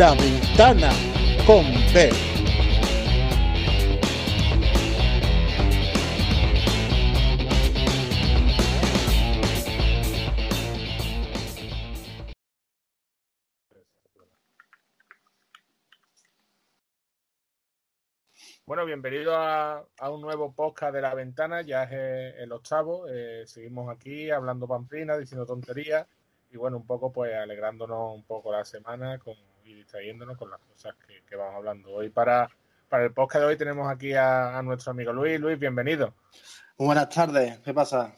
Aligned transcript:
La 0.00 0.14
Ventana 0.14 0.88
con 1.46 1.62
P. 1.92 2.08
Bueno, 18.64 18.86
bienvenido 18.86 19.36
a, 19.36 19.84
un 20.10 20.22
nuevo 20.22 20.54
podcast 20.54 20.94
de 20.94 21.02
La 21.02 21.12
Ventana, 21.12 21.60
ya 21.60 21.82
es 21.82 21.90
eh, 21.92 22.34
el 22.38 22.50
octavo. 22.52 23.06
Eh, 23.06 23.42
seguimos 23.46 23.94
aquí 23.94 24.30
hablando 24.30 24.66
pamplina, 24.66 25.18
diciendo 25.18 25.44
tonterías 25.44 26.06
y 26.50 26.56
bueno, 26.56 26.78
un 26.78 26.86
poco 26.86 27.12
pues 27.12 27.34
alegrándonos 27.34 28.14
un 28.14 28.24
poco 28.24 28.50
la 28.50 28.64
semana 28.64 29.18
con, 29.18 29.34
y 29.70 29.74
distrayéndonos 29.74 30.36
con 30.36 30.50
las 30.50 30.60
cosas 30.60 30.96
que, 31.28 31.36
vamos 31.36 31.54
hablando. 31.54 31.92
Hoy 31.92 32.10
para, 32.10 32.50
para 32.88 33.04
el 33.04 33.12
podcast 33.12 33.42
de 33.42 33.46
hoy 33.46 33.56
tenemos 33.56 33.88
aquí 33.88 34.12
a, 34.14 34.60
nuestro 34.64 34.90
amigo 34.90 35.12
Luis. 35.12 35.38
Luis, 35.38 35.58
bienvenido. 35.58 36.14
Buenas 36.76 37.08
tardes, 37.08 37.60
¿qué 37.60 37.72
pasa? 37.72 38.14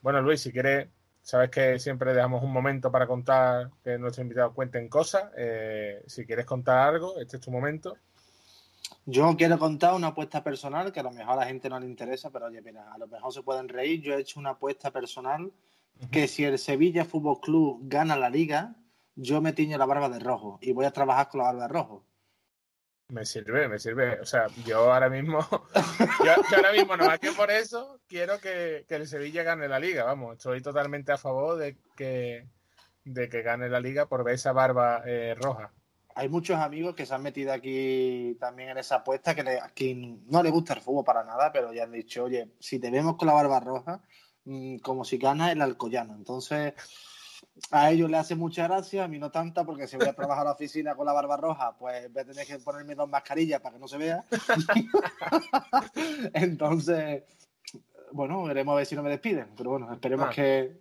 Bueno, 0.00 0.20
Luis, 0.20 0.40
si 0.40 0.50
quieres, 0.50 0.88
sabes 1.20 1.48
que 1.50 1.78
siempre 1.78 2.12
dejamos 2.12 2.42
un 2.42 2.52
momento 2.52 2.90
para 2.90 3.06
contar 3.06 3.70
que 3.84 3.98
nuestros 3.98 4.24
invitados 4.24 4.52
cuenten 4.52 4.88
cosas. 4.88 5.30
Eh, 5.36 6.02
si 6.08 6.26
quieres 6.26 6.44
contar 6.44 6.88
algo, 6.88 7.20
este 7.20 7.36
es 7.36 7.42
tu 7.42 7.52
momento. 7.52 7.96
Yo 9.06 9.36
quiero 9.36 9.58
contar 9.60 9.94
una 9.94 10.08
apuesta 10.08 10.42
personal 10.42 10.92
que 10.92 11.00
a 11.00 11.04
lo 11.04 11.12
mejor 11.12 11.34
a 11.34 11.36
la 11.36 11.46
gente 11.46 11.68
no 11.68 11.78
le 11.78 11.86
interesa, 11.86 12.30
pero 12.30 12.46
oye, 12.46 12.60
mira, 12.62 12.92
a 12.92 12.98
lo 12.98 13.06
mejor 13.06 13.32
se 13.32 13.42
pueden 13.42 13.68
reír. 13.68 14.02
Yo 14.02 14.14
he 14.14 14.20
hecho 14.20 14.40
una 14.40 14.50
apuesta 14.50 14.90
personal 14.90 15.52
que 16.10 16.26
si 16.26 16.42
el 16.44 16.58
Sevilla 16.58 17.04
Fútbol 17.04 17.40
Club 17.40 17.80
gana 17.84 18.16
la 18.16 18.28
liga, 18.28 18.74
yo 19.14 19.40
me 19.40 19.52
tiño 19.52 19.78
la 19.78 19.86
barba 19.86 20.08
de 20.08 20.18
rojo 20.18 20.58
y 20.60 20.72
voy 20.72 20.84
a 20.84 20.90
trabajar 20.90 21.28
con 21.28 21.38
la 21.38 21.46
barba 21.46 21.62
de 21.62 21.68
rojo. 21.68 22.06
Me 23.08 23.26
sirve, 23.26 23.68
me 23.68 23.78
sirve. 23.78 24.20
O 24.20 24.24
sea, 24.24 24.46
yo 24.64 24.92
ahora 24.92 25.10
mismo, 25.10 25.40
yo, 26.24 26.56
ahora 26.56 26.72
mismo, 26.72 26.96
no 26.96 27.06
más 27.06 27.18
que 27.18 27.32
por 27.32 27.50
eso, 27.50 28.00
quiero 28.08 28.40
que, 28.40 28.86
el 28.88 29.06
Sevilla 29.06 29.42
gane 29.42 29.68
la 29.68 29.78
liga. 29.78 30.04
Vamos, 30.04 30.38
estoy 30.38 30.62
totalmente 30.62 31.12
a 31.12 31.18
favor 31.18 31.58
de 31.58 31.76
que, 31.94 32.46
de 33.04 33.28
que 33.28 33.42
gane 33.42 33.68
la 33.68 33.80
liga 33.80 34.06
por 34.06 34.24
ver 34.24 34.36
esa 34.36 34.52
barba 34.52 35.02
eh, 35.04 35.34
roja. 35.34 35.72
Hay 36.14 36.28
muchos 36.28 36.58
amigos 36.58 36.94
que 36.94 37.06
se 37.06 37.14
han 37.14 37.22
metido 37.22 37.52
aquí 37.52 38.36
también 38.40 38.70
en 38.70 38.78
esa 38.78 38.96
apuesta 38.96 39.34
que, 39.34 39.42
le, 39.42 39.60
que 39.74 39.94
no 40.26 40.42
le 40.42 40.50
gusta 40.50 40.74
el 40.74 40.80
fútbol 40.80 41.04
para 41.04 41.24
nada, 41.24 41.52
pero 41.52 41.72
ya 41.72 41.84
han 41.84 41.92
dicho, 41.92 42.24
oye, 42.24 42.48
si 42.60 42.78
te 42.78 42.90
vemos 42.90 43.16
con 43.16 43.28
la 43.28 43.34
barba 43.34 43.60
roja, 43.60 44.02
Mm, 44.44 44.78
como 44.78 45.04
si 45.04 45.18
gana 45.18 45.52
el 45.52 45.62
Alcoyano. 45.62 46.14
Entonces, 46.14 46.74
a 47.70 47.90
ellos 47.90 48.10
le 48.10 48.16
hace 48.16 48.34
mucha 48.34 48.66
gracia, 48.66 49.04
a 49.04 49.08
mí 49.08 49.18
no 49.18 49.30
tanta, 49.30 49.64
porque 49.64 49.86
si 49.86 49.96
voy 49.96 50.08
a 50.08 50.14
trabajar 50.14 50.42
a 50.42 50.50
la 50.50 50.52
oficina 50.52 50.94
con 50.94 51.06
la 51.06 51.12
barba 51.12 51.36
roja, 51.36 51.76
pues 51.78 52.12
voy 52.12 52.22
a 52.22 52.24
tener 52.24 52.46
que 52.46 52.58
ponerme 52.58 52.94
dos 52.94 53.08
mascarillas 53.08 53.60
para 53.60 53.74
que 53.74 53.80
no 53.80 53.88
se 53.88 53.98
vea. 53.98 54.24
Entonces, 56.34 57.24
bueno, 58.12 58.42
veremos 58.44 58.72
a 58.72 58.76
ver 58.76 58.86
si 58.86 58.94
no 58.94 59.02
me 59.02 59.10
despiden, 59.10 59.50
pero 59.56 59.70
bueno, 59.70 59.92
esperemos 59.92 60.28
ah. 60.28 60.30
que... 60.30 60.76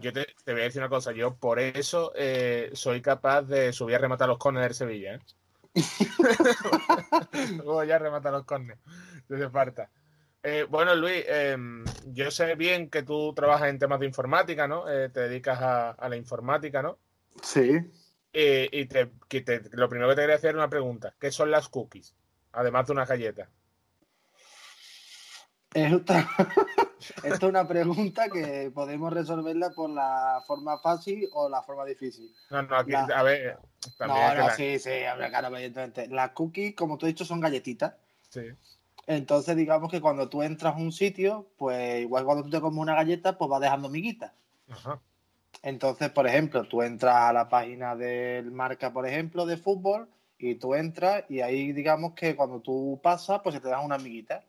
yo 0.00 0.12
te, 0.12 0.26
voy 0.46 0.60
a 0.60 0.64
decir 0.64 0.80
una 0.80 0.88
cosa, 0.88 1.12
yo 1.12 1.36
por 1.36 1.58
eso 1.58 2.12
eh, 2.14 2.70
soy 2.72 3.00
capaz 3.00 3.42
de 3.42 3.72
subir 3.72 3.96
a 3.96 3.98
rematar 3.98 4.28
los 4.28 4.38
corners 4.38 4.66
del 4.66 4.74
Sevilla. 4.74 5.14
¿eh? 5.14 5.20
Voy 7.64 7.90
a 7.90 7.98
rematar 7.98 8.32
los 8.32 8.44
corners, 8.44 8.80
desde 9.28 9.50
falta. 9.50 9.90
Eh, 10.42 10.66
bueno, 10.68 10.94
Luis, 10.94 11.24
em, 11.26 11.84
yo 12.06 12.30
sé 12.30 12.54
bien 12.54 12.90
que 12.90 13.02
tú 13.02 13.32
trabajas 13.34 13.68
en 13.68 13.78
temas 13.78 14.00
de 14.00 14.06
informática, 14.06 14.68
¿no? 14.68 14.88
Eh, 14.88 15.08
te 15.08 15.20
dedicas 15.20 15.58
a, 15.60 16.08
la 16.08 16.16
informática, 16.16 16.82
¿no? 16.82 16.98
Sí. 17.42 17.78
Y 18.32 18.86
te, 18.86 19.10
lo 19.72 19.88
primero 19.88 20.10
que 20.10 20.14
te 20.14 20.22
quería 20.22 20.36
hacer 20.36 20.50
es 20.50 20.56
una 20.56 20.70
pregunta. 20.70 21.14
¿Qué 21.18 21.32
son 21.32 21.50
las 21.50 21.68
cookies? 21.68 22.14
Además 22.52 22.86
de 22.86 22.92
una 22.92 23.04
galleta. 23.04 23.48
Esta, 25.74 26.28
es 27.22 27.42
una 27.42 27.68
pregunta 27.68 28.28
que 28.28 28.70
podemos 28.74 29.12
resolverla 29.12 29.70
por 29.70 29.90
la 29.90 30.42
forma 30.46 30.78
fácil 30.78 31.28
o 31.32 31.48
la 31.48 31.62
forma 31.62 31.84
difícil. 31.84 32.32
No, 32.50 32.62
no, 32.62 32.76
aquí, 32.76 32.94
a 32.94 33.22
ver. 33.22 33.58
También 33.98 34.38
no, 34.38 34.46
no, 34.46 34.50
sí, 34.54 34.78
sí, 34.78 34.90
claro, 35.28 35.48
evidentemente. 35.48 36.08
Las 36.08 36.30
cookies, 36.30 36.74
como 36.74 36.96
tú 36.96 37.06
has 37.06 37.10
dicho, 37.10 37.24
son 37.24 37.40
galletitas. 37.40 37.94
Sí. 38.30 38.50
Entonces, 39.08 39.56
digamos 39.56 39.90
que 39.90 40.02
cuando 40.02 40.28
tú 40.28 40.42
entras 40.42 40.74
a 40.74 40.78
un 40.78 40.92
sitio, 40.92 41.46
pues 41.56 42.02
igual 42.02 42.26
cuando 42.26 42.44
tú 42.44 42.50
te 42.50 42.60
comes 42.60 42.78
una 42.78 42.94
galleta, 42.94 43.38
pues 43.38 43.50
va 43.50 43.58
dejando 43.58 43.88
miguitas. 43.88 44.32
Entonces, 45.62 46.10
por 46.10 46.26
ejemplo, 46.26 46.64
tú 46.64 46.82
entras 46.82 47.16
a 47.16 47.32
la 47.32 47.48
página 47.48 47.96
del 47.96 48.50
marca, 48.50 48.92
por 48.92 49.06
ejemplo, 49.06 49.46
de 49.46 49.56
fútbol, 49.56 50.10
y 50.38 50.56
tú 50.56 50.74
entras 50.74 51.24
y 51.30 51.40
ahí 51.40 51.72
digamos 51.72 52.12
que 52.12 52.36
cuando 52.36 52.60
tú 52.60 53.00
pasas, 53.02 53.40
pues 53.42 53.54
se 53.54 53.62
te 53.62 53.68
dan 53.70 53.82
unas 53.82 54.02
miguitas. 54.02 54.44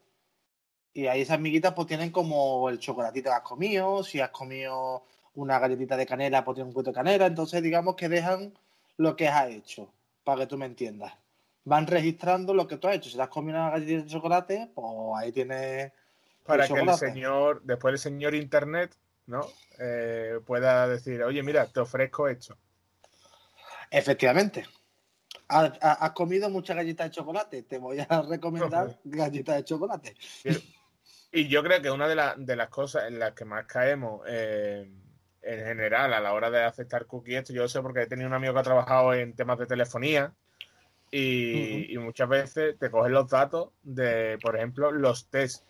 Y 0.94 1.08
ahí 1.08 1.22
esas 1.22 1.40
miguitas 1.40 1.74
pues 1.74 1.88
tienen 1.88 2.12
como 2.12 2.68
el 2.70 2.80
chocolatito 2.80 3.30
que 3.30 3.36
has 3.36 3.42
comido, 3.44 4.04
si 4.04 4.20
has 4.20 4.32
comido 4.32 5.06
una 5.36 5.58
galletita 5.58 5.96
de 5.96 6.06
canela, 6.06 6.44
pues 6.44 6.56
tiene 6.56 6.68
un 6.68 6.74
poquito 6.74 6.92
de 6.92 6.96
canela. 6.96 7.28
Entonces, 7.28 7.64
digamos 7.64 7.96
que 7.96 8.10
dejan 8.10 8.54
lo 8.98 9.16
que 9.16 9.30
has 9.30 9.52
hecho, 9.52 9.90
para 10.26 10.42
que 10.42 10.48
tú 10.48 10.58
me 10.58 10.66
entiendas 10.66 11.14
van 11.64 11.88
registrando 11.88 12.54
lo 12.54 12.68
que 12.68 12.78
tú 12.78 12.88
has 12.88 12.96
hecho. 12.96 13.10
Si 13.10 13.16
te 13.16 13.22
has 13.22 13.30
comido 13.30 13.58
una 13.60 13.70
galletita 13.70 14.04
de 14.04 14.10
chocolate, 14.10 14.72
pues 14.74 14.88
ahí 15.18 15.32
tienes. 15.32 15.92
Para 16.44 16.68
que 16.68 16.74
el 16.74 16.94
señor, 16.96 17.62
después 17.64 17.94
el 17.94 18.00
señor 18.00 18.34
Internet, 18.34 18.96
¿no? 19.28 19.46
Eh, 19.78 20.40
pueda 20.46 20.88
decir, 20.88 21.22
oye, 21.24 21.44
mira, 21.44 21.68
te 21.68 21.80
ofrezco 21.80 22.28
esto. 22.28 22.58
Efectivamente. 23.92 24.66
Has, 25.48 26.12
comido 26.12 26.50
muchas 26.50 26.76
galletas 26.76 27.08
de 27.08 27.16
chocolate, 27.16 27.64
te 27.64 27.80
voy 27.80 28.00
a 28.00 28.22
recomendar 28.30 29.00
galletas 29.04 29.58
de 29.58 29.64
chocolate. 29.64 30.16
Y 31.32 31.48
yo 31.48 31.64
creo 31.64 31.82
que 31.82 31.92
una 31.92 32.08
de, 32.08 32.56
las 32.56 32.70
cosas 32.70 33.08
en 33.08 33.20
las 33.20 33.34
que 33.34 33.46
más 33.46 33.66
caemos 33.66 34.22
eh, 34.28 34.92
en 35.42 35.66
general 35.66 36.14
a 36.14 36.20
la 36.20 36.34
hora 36.34 36.50
de 36.50 36.64
aceptar 36.64 37.06
cookies, 37.06 37.38
esto 37.38 37.54
yo 37.54 37.68
sé 37.68 37.82
porque 37.82 38.02
he 38.02 38.08
tenido 38.08 38.28
un 38.28 38.34
amigo 38.34 38.54
que 38.54 38.60
ha 38.60 38.64
trabajado 38.64 39.14
en 39.14 39.36
temas 39.36 39.58
de 39.60 39.68
telefonía 39.68 40.34
y, 41.12 41.98
muchas 41.98 42.30
veces 42.30 42.78
te 42.78 42.92
cogen 42.92 43.14
los 43.14 43.30
datos 43.30 43.70
de, 43.84 44.38
por 44.42 44.56
ejemplo, 44.56 44.92
los 44.92 45.30
test. 45.30 45.66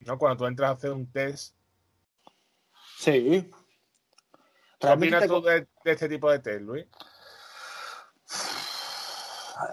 ¿No? 0.00 0.18
Cuando 0.18 0.38
tú 0.38 0.46
entras 0.46 0.70
a 0.70 0.72
hacer 0.74 0.90
un 0.92 1.10
test. 1.10 1.54
Sí. 2.98 3.50
¿Qué 4.78 4.86
opinas 4.86 5.26
tú 5.26 5.42
de, 5.42 5.66
este 5.84 6.08
tipo 6.08 6.30
de 6.30 6.38
test, 6.38 6.60
Luis? 6.60 6.86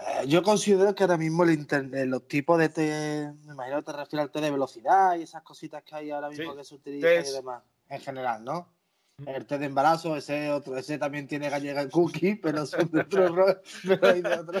Eh, 0.08 0.26
yo 0.26 0.42
considero 0.42 0.94
que 0.94 1.04
ahora 1.04 1.16
mismo 1.16 1.44
el 1.44 2.10
los 2.10 2.26
tipos 2.26 2.58
de 2.58 2.68
test, 2.68 3.36
me 3.44 3.52
imagino 3.52 3.76
que 3.76 3.84
te 3.84 3.92
refieres 3.92 4.24
al 4.24 4.32
test 4.32 4.44
de 4.44 4.50
velocidad 4.50 5.16
y 5.16 5.22
esas 5.22 5.42
cositas 5.42 5.82
que 5.84 5.94
hay 5.94 6.10
ahora 6.10 6.28
mismo 6.28 6.56
que 6.56 6.64
se 6.64 6.74
utilizan 6.74 7.24
y 7.24 7.32
demás, 7.32 7.62
en 7.88 8.00
general, 8.00 8.42
¿no? 8.44 8.75
El 9.24 9.46
té 9.46 9.56
de 9.56 9.66
embarazo, 9.66 10.14
ese 10.14 10.50
otro, 10.50 10.76
ese 10.76 10.98
también 10.98 11.26
tiene 11.26 11.48
gallega 11.48 11.88
cookie, 11.88 12.34
pero 12.34 12.66
son 12.66 12.90
de 12.90 13.00
otro 13.00 13.46
pero 13.88 14.08
hay 14.08 14.20
de 14.20 14.34
otro. 14.34 14.60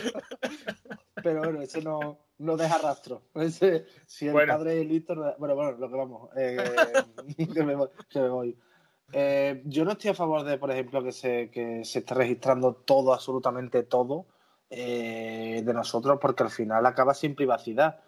Pero 1.22 1.40
bueno, 1.40 1.60
ese 1.60 1.82
no, 1.82 2.18
no 2.38 2.56
deja 2.56 2.78
rastro. 2.78 3.22
Ese, 3.34 3.84
si 4.06 4.28
el 4.28 4.46
padre 4.46 4.80
es 4.80 4.86
listo, 4.86 5.14
bueno, 5.38 5.54
bueno, 5.54 5.72
lo 5.72 5.90
que 5.90 5.96
vamos, 5.96 6.30
eh, 6.36 6.56
que, 7.52 7.62
me, 7.62 8.28
voy. 8.28 8.58
Eh, 9.12 9.62
yo 9.66 9.84
no 9.84 9.92
estoy 9.92 10.10
a 10.10 10.14
favor 10.14 10.42
de, 10.42 10.56
por 10.56 10.70
ejemplo, 10.70 11.04
que 11.04 11.12
se, 11.12 11.50
que 11.50 11.84
se 11.84 11.98
esté 11.98 12.14
registrando 12.14 12.76
todo, 12.76 13.12
absolutamente 13.12 13.82
todo 13.82 14.26
eh, 14.70 15.62
de 15.66 15.74
nosotros, 15.74 16.18
porque 16.18 16.44
al 16.44 16.50
final 16.50 16.86
acaba 16.86 17.12
sin 17.12 17.34
privacidad. 17.34 18.00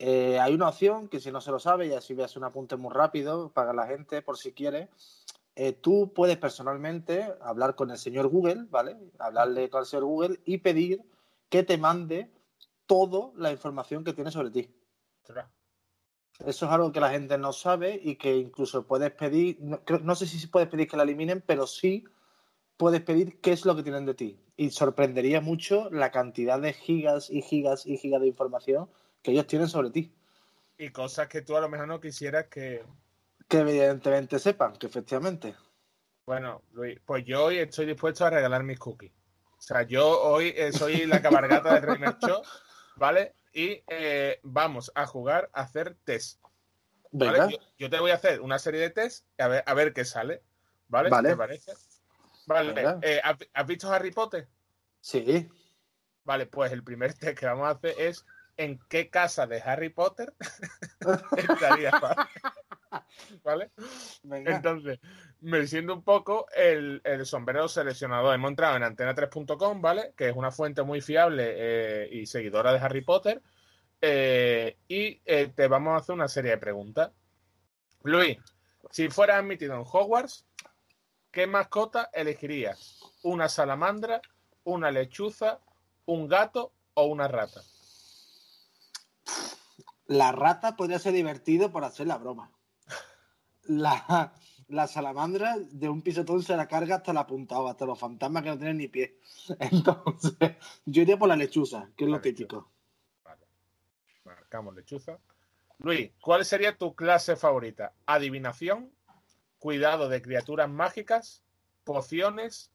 hay 0.00 0.54
una 0.54 0.68
opción 0.70 1.08
que 1.08 1.20
si 1.20 1.30
no 1.30 1.42
se 1.42 1.50
lo 1.50 1.58
sabe, 1.58 1.88
y 1.88 1.92
así 1.92 2.14
veas 2.14 2.38
un 2.38 2.44
apunte 2.44 2.76
muy 2.76 2.94
rápido 2.94 3.50
para 3.52 3.74
la 3.74 3.86
gente, 3.86 4.22
por 4.22 4.38
si 4.38 4.52
quiere, 4.52 4.88
eh, 5.60 5.72
tú 5.72 6.12
puedes 6.14 6.36
personalmente 6.36 7.34
hablar 7.40 7.74
con 7.74 7.90
el 7.90 7.98
señor 7.98 8.28
Google, 8.28 8.66
¿vale? 8.70 8.96
Hablarle 9.18 9.68
con 9.68 9.80
el 9.80 9.86
señor 9.86 10.04
Google 10.04 10.40
y 10.44 10.58
pedir 10.58 11.02
que 11.48 11.64
te 11.64 11.76
mande 11.76 12.30
toda 12.86 13.32
la 13.34 13.50
información 13.50 14.04
que 14.04 14.12
tiene 14.12 14.30
sobre 14.30 14.52
ti. 14.52 14.72
Eso 16.46 16.66
es 16.66 16.70
algo 16.70 16.92
que 16.92 17.00
la 17.00 17.10
gente 17.10 17.36
no 17.38 17.52
sabe 17.52 18.00
y 18.00 18.14
que 18.14 18.36
incluso 18.36 18.86
puedes 18.86 19.10
pedir, 19.10 19.58
no, 19.60 20.14
sé 20.14 20.28
si 20.28 20.46
puedes 20.46 20.68
pedir 20.68 20.86
que 20.86 20.96
la 20.96 21.02
eliminen, 21.02 21.42
pero 21.44 21.66
sí 21.66 22.04
puedes 22.76 23.00
pedir 23.00 23.40
qué 23.40 23.50
es 23.50 23.64
lo 23.64 23.74
que 23.74 23.82
tienen 23.82 24.06
de 24.06 24.14
ti. 24.14 24.40
Y 24.56 24.70
sorprendería 24.70 25.40
mucho 25.40 25.90
la 25.90 26.12
cantidad 26.12 26.60
de 26.60 26.72
gigas 26.72 27.30
y 27.30 27.42
gigas 27.42 27.84
y 27.84 27.96
gigas 27.96 28.20
de 28.20 28.28
información 28.28 28.88
que 29.22 29.32
ellos 29.32 29.48
tienen 29.48 29.66
sobre 29.66 29.90
ti. 29.90 30.14
Y 30.78 30.90
cosas 30.90 31.26
que 31.26 31.42
tú 31.42 31.56
a 31.56 31.60
lo 31.60 31.68
mejor 31.68 31.88
no 31.88 32.00
quisieras 32.00 32.46
que, 32.46 32.84
que 33.48 33.58
evidentemente 33.58 34.38
sepan 34.38 34.76
que 34.76 34.86
efectivamente. 34.86 35.56
Bueno, 36.26 36.62
Luis, 36.72 37.00
pues 37.04 37.24
yo 37.24 37.44
hoy 37.44 37.58
estoy 37.58 37.86
dispuesto 37.86 38.26
a 38.26 38.30
regalar 38.30 38.62
mis 38.62 38.78
cookies. 38.78 39.12
O 39.58 39.60
sea, 39.62 39.82
yo 39.82 40.22
hoy 40.22 40.52
eh, 40.56 40.72
soy 40.72 41.06
la 41.06 41.22
cabalgata 41.22 41.74
de 41.74 41.80
Rey 41.80 41.98
Show, 42.20 42.42
¿vale? 42.96 43.34
Y 43.52 43.82
eh, 43.88 44.38
vamos 44.42 44.92
a 44.94 45.06
jugar 45.06 45.50
a 45.52 45.62
hacer 45.62 45.96
test. 46.04 46.40
¿vale? 47.10 47.58
Yo, 47.78 47.88
te 47.88 47.98
voy 47.98 48.10
a 48.10 48.16
hacer 48.16 48.40
una 48.42 48.58
serie 48.58 48.80
de 48.80 48.90
test 48.90 49.26
a 49.38 49.48
ver, 49.48 49.64
a 49.66 49.74
ver 49.74 49.92
qué 49.94 50.04
sale. 50.04 50.42
¿Vale? 50.88 51.08
Vale. 51.08 51.30
¿Te 51.30 51.36
parece? 51.36 51.72
Vale. 52.46 52.98
Eh, 53.02 53.20
¿Has 53.54 53.66
visto 53.66 53.90
Harry 53.90 54.10
Potter? 54.10 54.48
Sí. 55.00 55.48
Vale, 56.24 56.46
pues 56.46 56.70
el 56.72 56.84
primer 56.84 57.14
test 57.14 57.38
que 57.38 57.46
vamos 57.46 57.66
a 57.66 57.70
hacer 57.70 57.94
es 57.98 58.24
¿en 58.58 58.78
qué 58.88 59.08
casa 59.08 59.46
de 59.46 59.62
Harry 59.62 59.88
Potter 59.88 60.34
estaría 61.36 61.90
¿Vale? 63.44 63.70
Entonces, 64.30 64.98
me 65.40 65.66
siento 65.66 65.94
un 65.94 66.02
poco 66.02 66.46
el, 66.54 67.02
sombrero 67.24 67.68
seleccionador. 67.68 68.34
Hemos 68.34 68.50
entrado 68.50 68.76
en 68.76 68.82
antena3.com, 68.82 69.80
¿vale? 69.80 70.12
Que 70.16 70.28
es 70.28 70.36
una 70.36 70.50
fuente 70.50 70.82
muy 70.82 71.00
fiable 71.00 71.54
eh, 71.56 72.08
y 72.12 72.26
seguidora 72.26 72.72
de 72.72 72.78
Harry 72.78 73.02
Potter. 73.02 73.42
Eh, 74.00 74.76
y 74.86 75.20
eh, 75.24 75.52
te 75.54 75.66
vamos 75.68 75.94
a 75.94 75.96
hacer 75.96 76.14
una 76.14 76.28
serie 76.28 76.52
de 76.52 76.58
preguntas. 76.58 77.10
Luis, 78.02 78.38
si 78.90 79.08
fueras 79.08 79.38
admitido 79.38 79.74
en 79.74 79.80
Hogwarts, 79.80 80.46
¿qué 81.30 81.46
mascota 81.46 82.10
elegirías? 82.12 83.00
¿Una 83.22 83.48
salamandra, 83.48 84.20
una 84.64 84.90
lechuza, 84.90 85.60
un 86.06 86.28
gato 86.28 86.72
o 86.94 87.06
una 87.06 87.28
rata? 87.28 87.60
La 90.06 90.32
rata 90.32 90.74
podría 90.74 90.98
ser 90.98 91.12
divertido 91.12 91.70
por 91.70 91.84
hacer 91.84 92.06
la 92.06 92.16
broma. 92.16 92.50
La, 93.68 94.32
la 94.68 94.86
salamandra 94.86 95.56
de 95.58 95.88
un 95.88 96.02
pisotón 96.02 96.42
se 96.42 96.56
la 96.56 96.68
carga 96.68 96.96
hasta 96.96 97.12
la 97.12 97.26
punta 97.26 97.56
hasta 97.68 97.86
los 97.86 97.98
fantasmas 97.98 98.42
que 98.42 98.50
no 98.50 98.58
tienen 98.58 98.76
ni 98.78 98.88
pie. 98.88 99.18
Entonces, 99.58 100.56
yo 100.84 101.02
iría 101.02 101.18
por 101.18 101.28
la 101.28 101.36
lechuza, 101.36 101.88
que 101.96 102.04
es 102.04 102.10
lo 102.10 102.20
típico. 102.20 102.70
Vale. 103.24 103.46
Marcamos 104.24 104.74
lechuza. 104.74 105.18
Luis, 105.78 106.10
¿cuál 106.20 106.44
sería 106.44 106.76
tu 106.76 106.94
clase 106.94 107.36
favorita? 107.36 107.92
¿Adivinación? 108.04 108.90
¿Cuidado 109.58 110.08
de 110.08 110.20
criaturas 110.20 110.68
mágicas? 110.68 111.42
¿Pociones? 111.84 112.70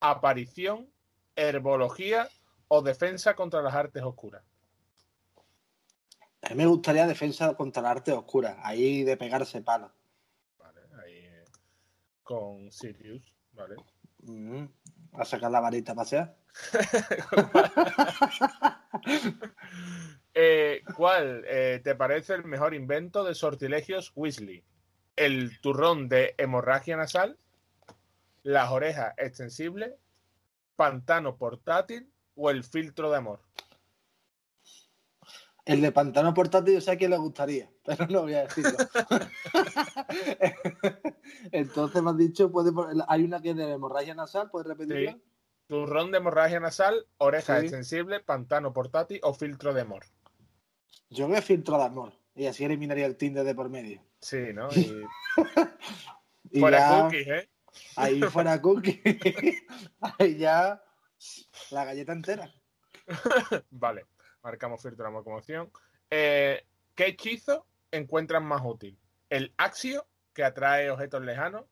¿Aparición? 0.00 0.90
¿Herbología? 1.36 2.28
¿O 2.68 2.82
defensa 2.82 3.34
contra 3.34 3.62
las 3.62 3.74
artes 3.74 4.02
oscuras? 4.02 4.42
A 6.42 6.50
mí 6.50 6.56
me 6.56 6.66
gustaría 6.66 7.06
defensa 7.06 7.54
contra 7.54 7.82
las 7.82 7.92
artes 7.92 8.14
oscuras, 8.14 8.56
ahí 8.62 9.04
de 9.04 9.16
pegarse 9.16 9.60
palos. 9.62 9.90
Con 12.26 12.72
Sirius, 12.72 13.22
vale. 13.52 13.76
Mm, 14.22 14.64
a 15.12 15.24
sacar 15.24 15.48
la 15.48 15.60
varita 15.60 15.92
a 15.92 15.94
pasear. 15.94 16.36
Eh, 20.38 20.82
¿Cuál 20.94 21.44
eh, 21.46 21.80
te 21.82 21.94
parece 21.94 22.34
el 22.34 22.44
mejor 22.44 22.74
invento 22.74 23.24
de 23.24 23.34
sortilegios 23.34 24.12
Weasley? 24.14 24.62
¿El 25.16 25.58
turrón 25.62 26.10
de 26.10 26.34
hemorragia 26.36 26.94
nasal? 26.94 27.38
¿Las 28.42 28.70
orejas 28.70 29.14
extensibles? 29.16 29.94
¿Pantano 30.76 31.38
portátil? 31.38 32.12
¿O 32.34 32.50
el 32.50 32.64
filtro 32.64 33.10
de 33.10 33.16
amor? 33.16 33.45
El 35.66 35.82
de 35.82 35.90
pantano 35.90 36.32
portátil 36.32 36.74
yo 36.74 36.80
sé 36.80 36.92
a 36.92 36.96
quién 36.96 37.10
le 37.10 37.16
gustaría, 37.16 37.68
pero 37.84 38.06
no 38.06 38.22
voy 38.22 38.34
a 38.34 38.42
decirlo. 38.42 38.70
Entonces 41.50 42.02
me 42.04 42.10
has 42.10 42.16
dicho, 42.16 42.52
puede, 42.52 42.70
hay 43.08 43.24
una 43.24 43.42
que 43.42 43.50
es 43.50 43.56
de 43.56 43.72
hemorragia 43.72 44.14
nasal, 44.14 44.48
¿puedes 44.48 44.68
repetirla? 44.68 45.18
Turrón 45.66 46.12
de 46.12 46.18
hemorragia 46.18 46.60
nasal, 46.60 47.08
oreja 47.18 47.58
extensible, 47.58 48.20
pantano 48.20 48.72
portátil 48.72 49.18
o 49.24 49.34
filtro 49.34 49.74
de 49.74 49.80
amor. 49.80 50.04
Yo 51.10 51.26
veo 51.26 51.42
filtro 51.42 51.78
de 51.78 51.84
amor. 51.84 52.12
Y 52.36 52.46
así 52.46 52.64
eliminaría 52.64 53.06
el 53.06 53.16
Tinder 53.16 53.44
de 53.44 53.54
por 53.54 53.68
medio. 53.68 54.00
Sí, 54.20 54.52
¿no? 54.54 54.68
Y... 56.52 56.60
fuera 56.60 57.02
cookies, 57.02 57.26
¿eh? 57.26 57.50
Ahí 57.96 58.22
fuera 58.22 58.60
cookies. 58.62 59.00
ahí 60.00 60.38
ya 60.38 60.80
la 61.72 61.84
galleta 61.84 62.12
entera. 62.12 62.54
vale, 63.70 64.06
marcamos 64.46 64.80
filtro 64.80 65.02
de 65.02 65.08
amor 65.08 65.24
como 65.24 65.38
opción. 65.38 65.72
Eh, 66.08 66.64
¿Qué 66.94 67.08
hechizo 67.08 67.66
encuentran 67.90 68.44
más 68.46 68.62
útil? 68.64 68.96
¿El 69.28 69.52
axio, 69.56 70.06
que 70.32 70.44
atrae 70.44 70.88
objetos 70.88 71.22
lejanos? 71.22 71.64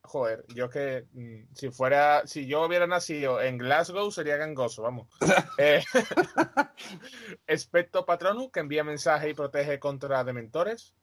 Joder, 0.00 0.44
yo 0.54 0.70
que 0.70 1.04
mm, 1.12 1.52
si 1.52 1.70
fuera, 1.70 2.26
si 2.26 2.46
yo 2.46 2.64
hubiera 2.64 2.86
nacido 2.86 3.42
en 3.42 3.58
Glasgow 3.58 4.10
sería 4.10 4.36
gangoso, 4.36 4.82
vamos. 4.82 5.08
eh, 5.58 5.84
Especto 7.46 8.06
Patronus, 8.06 8.50
que 8.50 8.60
envía 8.60 8.84
mensajes 8.84 9.30
y 9.30 9.34
protege 9.34 9.78
contra 9.78 10.24
dementores. 10.24 10.94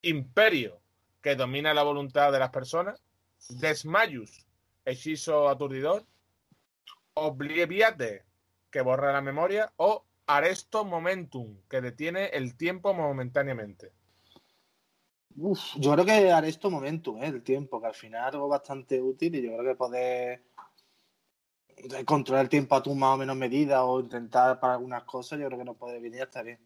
Imperio, 0.00 0.80
que 1.20 1.34
domina 1.36 1.74
la 1.74 1.82
voluntad 1.82 2.32
de 2.32 2.38
las 2.38 2.50
personas. 2.50 3.02
Desmayus, 3.48 4.46
hechizo 4.86 5.48
aturdidor. 5.48 6.06
Obliviate, 7.14 8.24
que 8.72 8.80
borra 8.80 9.12
la 9.12 9.20
memoria. 9.20 9.72
O 9.76 10.04
Aresto 10.26 10.84
Momentum, 10.84 11.58
que 11.68 11.80
detiene 11.80 12.26
el 12.26 12.56
tiempo 12.56 12.92
momentáneamente 12.92 13.92
yo 15.34 15.92
creo 15.92 16.04
que 16.04 16.30
haré 16.30 16.48
esto 16.48 16.70
momento, 16.70 17.16
¿eh? 17.18 17.26
el 17.26 17.42
tiempo, 17.42 17.80
que 17.80 17.86
al 17.86 17.94
final 17.94 18.28
es 18.28 18.34
algo 18.34 18.48
bastante 18.48 19.00
útil 19.00 19.34
y 19.34 19.42
yo 19.42 19.56
creo 19.56 19.72
que 19.72 19.76
poder 19.76 20.42
controlar 22.04 22.44
el 22.44 22.48
tiempo 22.48 22.74
a 22.74 22.82
tu 22.82 22.94
más 22.94 23.14
o 23.14 23.16
menos 23.16 23.36
medida 23.36 23.84
o 23.84 24.00
intentar 24.00 24.60
para 24.60 24.74
algunas 24.74 25.04
cosas, 25.04 25.38
yo 25.38 25.46
creo 25.46 25.58
que 25.58 25.64
no 25.64 25.74
puede 25.74 26.00
venir 26.00 26.22
hasta 26.22 26.42
bien. 26.42 26.58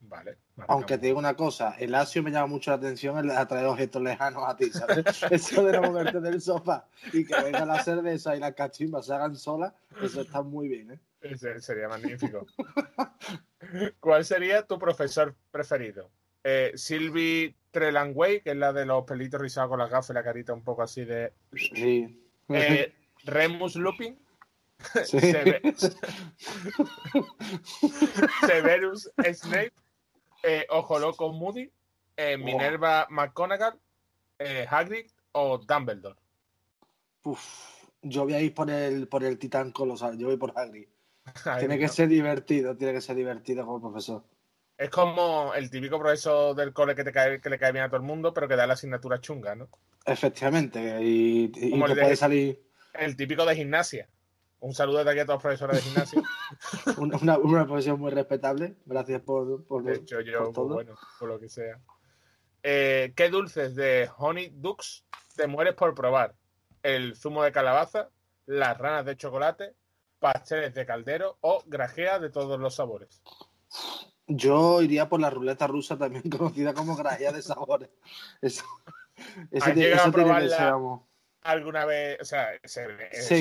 Vale. 0.00 0.36
Aunque 0.68 0.98
te 0.98 1.06
digo 1.06 1.18
una 1.18 1.34
cosa, 1.34 1.76
el 1.78 1.94
asio 1.94 2.22
me 2.22 2.30
llama 2.30 2.46
mucho 2.46 2.70
la 2.70 2.76
atención 2.76 3.16
el 3.18 3.30
atraer 3.30 3.66
objetos 3.66 4.02
lejanos 4.02 4.42
a 4.46 4.54
ti, 4.54 4.70
¿sabes? 4.70 5.04
eso 5.30 5.64
de 5.64 5.72
no 5.72 5.82
moverte 5.82 6.20
del 6.20 6.40
sofá 6.42 6.86
y 7.12 7.24
que 7.24 7.40
venga 7.42 7.64
la 7.64 7.82
cerveza 7.82 8.36
y 8.36 8.40
las 8.40 8.54
cachimbas 8.54 9.06
se 9.06 9.14
hagan 9.14 9.36
solas, 9.36 9.72
eso 10.02 10.20
está 10.20 10.42
muy 10.42 10.68
bien, 10.68 10.92
¿eh? 10.92 11.00
sería 11.60 11.88
magnífico. 11.88 12.46
¿Cuál 14.00 14.24
sería 14.24 14.66
tu 14.66 14.78
profesor 14.78 15.34
preferido? 15.50 16.10
Eh, 16.42 16.72
Sylvie 16.74 17.56
Trelangway, 17.70 18.42
que 18.42 18.50
es 18.50 18.56
la 18.56 18.72
de 18.72 18.84
los 18.84 19.04
pelitos 19.04 19.40
rizados 19.40 19.70
con 19.70 19.78
las 19.78 19.90
gafas 19.90 20.10
y 20.10 20.14
la 20.14 20.22
carita 20.22 20.52
un 20.52 20.62
poco 20.62 20.82
así 20.82 21.04
de. 21.04 21.32
Sí. 21.54 22.22
Eh, 22.50 22.92
Remus 23.24 23.76
Lupin. 23.76 24.18
Sí. 25.04 25.18
Severus 28.46 29.10
Snape. 29.32 29.72
Eh, 30.42 30.66
Ojo 30.68 30.98
Loco 30.98 31.32
Moody. 31.32 31.70
Eh, 32.16 32.36
Minerva 32.36 33.06
McGonagall. 33.08 33.80
Hagrid 34.68 35.06
o 35.32 35.56
Dumbledore. 35.56 36.18
Uf, 37.22 37.40
yo 38.02 38.24
voy 38.24 38.34
a 38.34 38.40
ir 38.40 38.52
por 38.52 38.68
el, 38.68 39.08
por 39.08 39.24
el 39.24 39.38
titán 39.38 39.70
colosal. 39.70 40.18
Yo 40.18 40.26
voy 40.26 40.36
por 40.36 40.52
Hagrid. 40.54 40.88
tiene 41.58 41.78
que 41.78 41.88
ser 41.88 42.08
divertido, 42.08 42.76
tiene 42.76 42.92
que 42.92 43.00
ser 43.00 43.16
divertido 43.16 43.64
como 43.64 43.80
profesor. 43.80 44.22
Es 44.76 44.90
como 44.90 45.54
el 45.54 45.70
típico 45.70 45.98
profesor 45.98 46.54
del 46.56 46.72
cole 46.72 46.94
que, 46.94 47.04
te 47.04 47.12
cae, 47.12 47.40
que 47.40 47.48
le 47.48 47.58
cae 47.58 47.72
bien 47.72 47.84
a 47.84 47.88
todo 47.88 47.98
el 47.98 48.02
mundo, 48.02 48.34
pero 48.34 48.48
que 48.48 48.56
da 48.56 48.66
la 48.66 48.74
asignatura 48.74 49.20
chunga, 49.20 49.54
¿no? 49.54 49.68
Efectivamente, 50.04 50.98
y, 51.02 51.44
y 51.44 51.70
te 51.70 51.94
puede 51.94 52.16
salir... 52.16 52.60
El 52.92 53.16
típico 53.16 53.44
de 53.46 53.56
gimnasia. 53.56 54.08
Un 54.64 54.72
saludo 54.72 55.04
de 55.04 55.10
aquí 55.10 55.20
a 55.20 55.26
todos 55.26 55.36
los 55.36 55.42
profesores 55.42 55.76
de 55.76 55.82
gimnasia. 55.82 56.22
una, 56.96 57.38
una, 57.38 57.66
profesión 57.66 58.00
muy 58.00 58.10
respetable. 58.10 58.76
Gracias 58.86 59.20
por, 59.20 59.64
por 59.66 59.84
De 59.84 59.96
hecho, 59.96 60.22
yo, 60.22 60.44
por 60.44 60.54
pues 60.54 60.68
bueno, 60.68 60.94
por 61.18 61.28
lo 61.28 61.38
que 61.38 61.48
sea. 61.50 61.78
Eh, 62.62 63.12
¿Qué 63.14 63.28
dulces 63.28 63.74
de 63.74 64.08
Honey 64.16 64.50
Dux 64.54 65.04
te 65.36 65.46
mueres 65.46 65.74
por 65.74 65.94
probar? 65.94 66.34
¿El 66.82 67.14
zumo 67.14 67.42
de 67.42 67.52
calabaza? 67.52 68.08
¿Las 68.46 68.78
ranas 68.78 69.04
de 69.04 69.18
chocolate? 69.18 69.74
¿Pasteles 70.24 70.72
de 70.72 70.86
caldero? 70.86 71.36
¿O 71.42 71.62
grajea 71.66 72.18
de 72.18 72.30
todos 72.30 72.58
los 72.58 72.76
sabores? 72.76 73.20
Yo 74.26 74.80
iría 74.80 75.06
por 75.06 75.20
la 75.20 75.28
ruleta 75.28 75.66
rusa, 75.66 75.98
también 75.98 76.22
conocida 76.30 76.72
como 76.72 76.96
grajea 76.96 77.30
de 77.30 77.42
sabores. 77.42 77.90
Eso, 78.40 78.64
eso, 79.50 79.66
¿Has 79.66 80.06
a 80.06 80.10
probarla 80.10 80.98
alguna 81.42 81.84
vez? 81.84 82.16
O 82.22 82.24
sea, 82.24 82.48
se, 82.64 82.86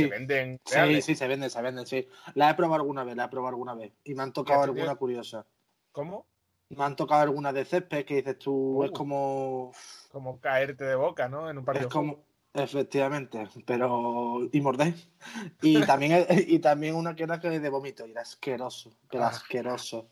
venden. 0.09 0.59
Sí, 0.65 1.01
sí, 1.01 1.15
se 1.15 1.25
venden, 1.25 1.49
se 1.49 1.61
venden, 1.61 1.87
sí. 1.87 2.05
La 2.33 2.49
he 2.49 2.55
probado 2.55 2.81
alguna 2.81 3.05
vez, 3.05 3.15
la 3.15 3.23
he 3.23 3.29
probado 3.29 3.53
alguna 3.53 3.75
vez. 3.75 3.93
Y 4.03 4.13
me 4.13 4.23
han 4.23 4.33
tocado 4.33 4.63
alguna 4.63 4.95
curiosa. 4.95 5.45
¿Cómo? 5.93 6.27
Me 6.67 6.83
han 6.83 6.97
tocado 6.97 7.21
alguna 7.21 7.53
de 7.53 7.63
césped 7.63 8.03
que 8.03 8.15
dices 8.15 8.39
tú, 8.39 8.83
es 8.83 8.91
uh. 8.91 8.93
como. 8.93 9.71
Como 10.11 10.41
caerte 10.41 10.83
de 10.83 10.95
boca, 10.95 11.29
¿no? 11.29 11.49
En 11.49 11.59
un 11.59 11.63
partido. 11.63 11.87
Es 11.87 11.93
como. 11.93 12.25
Efectivamente, 12.53 13.47
pero. 13.65 14.47
y 14.51 15.81
también, 15.87 16.25
y 16.29 16.59
también 16.59 16.95
una 16.95 17.15
que 17.15 17.23
era 17.23 17.39
que 17.39 17.59
de 17.59 17.69
vómito, 17.69 18.05
y 18.05 18.11
era 18.11 18.21
asqueroso, 18.21 18.95
era 19.11 19.25
ah. 19.25 19.29
asqueroso. 19.29 20.09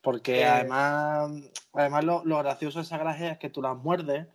Porque 0.00 0.40
eh, 0.40 0.46
además, 0.46 1.30
además 1.72 2.04
lo, 2.04 2.38
gracioso 2.38 2.78
de 2.78 2.84
esa 2.84 2.98
gracia 2.98 3.32
es 3.32 3.38
que 3.38 3.50
tú 3.50 3.60
las 3.62 3.76
muerdes 3.76 4.26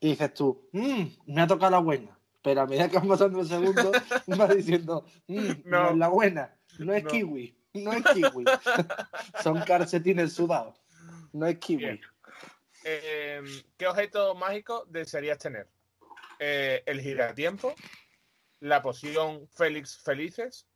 y 0.00 0.10
dices 0.10 0.34
tú, 0.34 0.68
mmm, 0.72 1.04
me 1.26 1.42
ha 1.42 1.46
tocado 1.46 1.70
la 1.70 1.78
buena. 1.78 2.18
Pero 2.42 2.62
a 2.62 2.66
medida 2.66 2.88
que 2.88 2.98
van 2.98 3.08
pasando 3.08 3.40
el 3.40 3.46
segundo, 3.46 3.92
vas 4.26 4.56
diciendo, 4.56 5.06
mmm, 5.28 5.50
no. 5.64 5.90
es 5.90 5.96
la 5.96 6.08
buena, 6.08 6.54
no 6.78 6.92
es 6.92 7.04
kiwi, 7.04 7.56
no 7.74 7.92
es 7.92 8.02
kiwi. 8.12 8.44
Son 9.42 9.60
calcetines 9.62 10.32
sudados, 10.32 10.78
no 11.32 11.46
es 11.46 11.58
kiwi. 11.58 12.00
Em, 12.84 13.46
¿Qué 13.78 13.86
objeto 13.86 14.34
mágico 14.34 14.84
desearías 14.90 15.38
tener? 15.38 15.68
Eh, 16.38 16.82
¿El 16.86 17.00
giratiempo? 17.00 17.74
la 18.64 18.80
poción 18.80 19.46
Félix 19.48 19.98
Felices, 19.98 20.66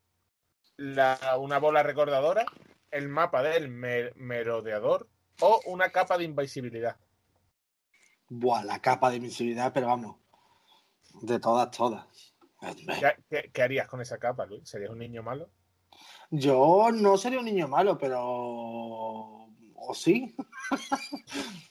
la, 0.77 1.19
una 1.41 1.59
bola 1.59 1.83
recordadora, 1.83 2.45
el 2.91 3.09
mapa 3.09 3.43
del 3.43 3.71
merodeador 3.71 5.09
o 5.41 5.61
una 5.65 5.91
capa 5.91 6.19
de 6.19 6.25
invisibilidad. 6.25 6.97
Buah, 8.29 8.63
la 8.65 8.81
capa 8.81 9.09
de 9.09 9.17
invisibilidad, 9.17 9.73
pero 9.73 9.87
vamos, 9.87 10.17
de 11.23 11.41
todas, 11.41 11.71
todas. 11.71 12.05
¿Qué, 13.31 13.63
harías 13.63 13.89
con 13.89 14.03
esa 14.03 14.19
capa, 14.19 14.45
Luis? 14.45 14.69
¿Serías 14.69 14.91
un 14.91 14.99
niño 14.99 15.23
malo? 15.23 15.49
Yo 16.31 16.91
no 16.93 17.17
sería 17.17 17.39
un 17.39 17.47
niño 17.47 17.69
malo, 17.69 17.97
pero. 17.97 18.21
O 19.81 19.95
sí. 19.95 20.37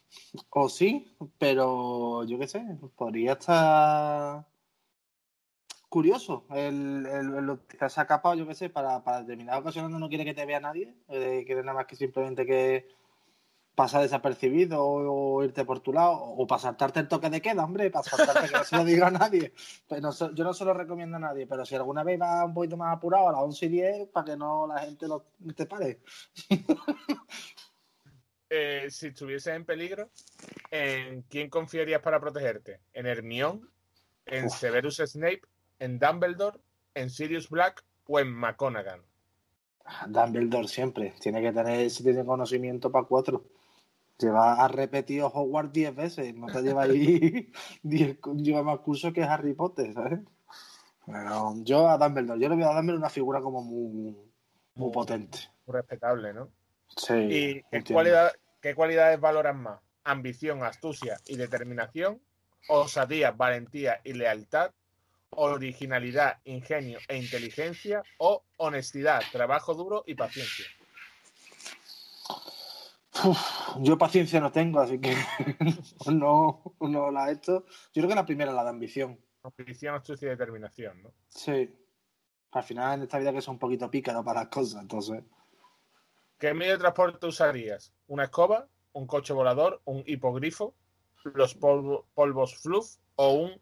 o 0.50 0.70
sí, 0.70 1.15
pero 1.38 2.24
yo 2.25 2.39
qué 2.39 2.48
sé, 2.48 2.65
podría 2.96 3.34
estar 3.34 4.46
curioso 5.89 6.46
el, 6.50 7.06
el, 7.06 7.60
esa 7.79 8.06
capa, 8.06 8.36
yo 8.36 8.48
qué 8.48 8.56
sé, 8.56 8.70
para, 8.70 9.03
para 9.03 9.22
determinadas 9.22 9.62
ocasiones 9.62 9.91
no 9.91 10.10
quiere 10.10 10.25
que 10.25 10.34
te 10.34 10.46
vea 10.46 10.60
nadie, 10.60 10.94
eh, 11.08 11.44
quiere 11.46 11.62
nada 11.62 11.74
más 11.74 11.86
que 11.86 11.96
simplemente 11.96 12.46
que 12.46 12.88
pasa 13.77 14.01
desapercibido 14.01 14.84
o, 14.84 15.44
irte 15.44 15.63
por 15.63 15.82
tu 15.82 15.94
lado 15.94 16.13
o 16.13 16.48
para 16.48 16.60
saltarte 16.60 17.00
el 17.00 17.08
toque 17.08 17.29
de 17.29 17.44
queda, 17.44 17.63
hombre, 17.63 17.91
para 17.91 18.03
saltarte 18.03 18.48
que 18.48 18.58
no 18.58 18.63
se 18.63 18.75
lo 18.75 18.84
diga 18.84 19.08
a 19.08 19.12
nadie. 19.12 19.53
Pero 19.88 20.12
yo 20.34 20.44
no 20.44 20.53
se 20.53 20.65
lo 20.65 20.74
recomiendo 20.74 21.17
a 21.17 21.20
nadie, 21.20 21.46
pero 21.46 21.63
si 21.63 21.75
alguna 21.75 22.03
vez 22.03 22.20
va 22.20 22.44
un 22.44 22.56
poquito 22.56 22.75
más 22.75 22.98
apurado 22.98 23.29
a 23.29 23.34
las 23.34 23.41
11 23.41 23.65
y 23.67 23.70
10 23.70 24.08
para 24.10 24.25
que 24.25 24.36
no 24.36 24.65
la 24.65 24.79
gente 24.79 25.08
lo, 25.08 25.25
te 25.56 25.67
pare. 25.67 26.00
Eh, 28.50 28.88
si 28.89 29.08
estuvieses 29.08 29.54
en 29.54 29.66
peligro, 29.66 30.10
¿en 30.72 31.24
quién 31.24 31.50
confiarías 31.50 32.01
para 32.01 32.20
protegerte? 32.20 32.80
¿En 32.94 33.06
Hermione? 33.06 33.62
¿En 34.25 34.50
Severus 34.50 34.98
Snape? 34.98 35.42
¿En 35.80 36.00
Dumbledore? 36.00 36.60
¿En 36.94 37.10
Sirius 37.10 37.50
Black? 37.50 37.84
¿O 38.08 38.20
en 38.20 38.32
McGonagall? 38.32 39.04
Dumbledore 40.08 40.68
siempre. 40.68 41.13
Tiene 41.20 41.42
que 41.42 41.51
tener, 41.51 41.89
si 41.89 42.04
tiene 42.04 42.25
conocimiento 42.25 42.92
para 42.92 43.06
cuatro. 43.06 43.46
Lleva 44.18 44.63
a 44.63 44.68
repetido 44.68 45.27
Hogwarts 45.27 45.74
10 45.74 45.96
veces, 45.96 46.34
no 46.34 46.48
te 46.48 46.62
lleva 46.63 46.84
ahí 46.84 47.51
lleva 47.84 48.63
más 48.63 48.80
cursos 48.80 49.13
que 49.13 49.24
Harry 49.24 49.54
Potter, 49.54 49.94
¿sabes? 49.94 50.22
Pero 51.06 51.54
yo 51.63 51.88
a 51.88 52.00
Dumbledore, 52.00 52.39
yo 52.39 52.50
le 52.50 52.56
voy 52.56 52.63
a 52.63 52.74
Dumbledore 52.74 52.98
una 52.98 53.10
figura 53.10 53.42
como 53.42 53.62
muy, 53.62 54.18
muy 54.74 54.92
potente. 54.92 55.38
Muy 55.68 55.75
respetable, 55.75 56.34
¿no? 56.34 56.50
Sí. 56.96 57.13
¿Y 57.13 57.63
qué, 57.72 57.84
cualidad, 57.94 58.34
qué 58.62 58.75
cualidades 58.75 59.20
valoran 59.20 59.62
más? 59.62 59.79
¿Ambición, 60.03 60.63
astucia 60.63 61.17
y 61.25 61.36
determinación? 61.36 62.22
¿Osadía, 62.70 63.32
valentía 63.32 64.01
y 64.03 64.13
lealtad? 64.13 64.72
¿Originalidad, 65.32 66.39
ingenio 66.46 67.00
e 67.08 67.17
inteligencia? 67.17 68.01
¿O 68.17 68.44
honestidad, 68.58 69.22
trabajo 69.32 69.74
duro 69.74 70.03
y 70.08 70.15
paciencia? 70.15 70.65
yo 73.79 73.98
paciencia 73.98 74.39
no 74.39 74.51
tengo, 74.51 74.79
así 74.79 75.00
que 75.00 75.15
no, 76.12 76.62
no 76.79 77.12
la 77.12 77.29
he 77.29 77.34
hecho. 77.34 77.65
Yo 77.94 78.01
creo 78.01 78.10
que 78.10 78.15
la 78.15 78.25
primera, 78.25 78.51
la 78.51 78.63
de 78.63 78.70
ambición. 78.70 79.20
Ambición, 79.44 79.96
astucia 79.96 80.27
y 80.27 80.29
determinación, 80.29 81.01
¿no? 81.03 81.13
Sí. 81.27 81.74
Al 82.51 82.63
final 82.63 82.96
en 82.96 83.03
esta 83.03 83.20
vida 83.20 83.32
que 83.32 83.39
es 83.39 83.48
un 83.48 83.60
poquito 83.60 83.89
pícaro 83.89 84.24
para 84.24 84.41
las 84.41 84.50
cosas, 84.50 84.82
entonces. 84.82 85.24
¿Qué 86.38 86.53
medio 86.53 86.74
de 86.74 86.77
transporte 86.77 87.25
usarías? 87.25 87.94
¿Una 88.08 88.25
escoba? 88.25 88.67
¿Un 88.94 89.08
coche 89.08 89.34
volador? 89.34 89.82
¿Un 89.86 90.03
hipogrifo? 90.06 90.75
¿Los 91.34 91.56
polvos 91.56 92.56
fluff? 92.58 92.98
¿O 93.15 93.34
un 93.34 93.62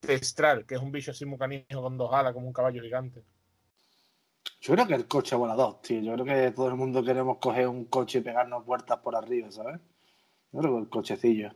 testral, 0.00 0.64
que 0.64 0.76
es 0.76 0.80
un 0.80 0.90
bicho 0.90 1.10
así 1.10 1.26
muy 1.26 1.38
canijo 1.38 1.82
con 1.82 1.98
dos 1.98 2.12
alas 2.12 2.32
como 2.32 2.46
un 2.46 2.52
caballo 2.52 2.82
gigante? 2.82 3.22
Yo 4.60 4.74
creo 4.74 4.86
que 4.86 4.94
el 4.94 5.06
coche 5.06 5.36
volador, 5.36 5.82
tío. 5.82 6.00
Yo 6.00 6.14
creo 6.14 6.24
que 6.24 6.50
todo 6.52 6.68
el 6.68 6.76
mundo 6.76 7.04
queremos 7.04 7.36
coger 7.38 7.68
un 7.68 7.84
coche 7.84 8.18
y 8.18 8.22
pegarnos 8.22 8.64
puertas 8.64 8.98
por 9.00 9.14
arriba, 9.14 9.50
¿sabes? 9.50 9.78
Yo 10.50 10.60
creo 10.60 10.74
que 10.74 10.80
el 10.80 10.88
cochecillo. 10.88 11.50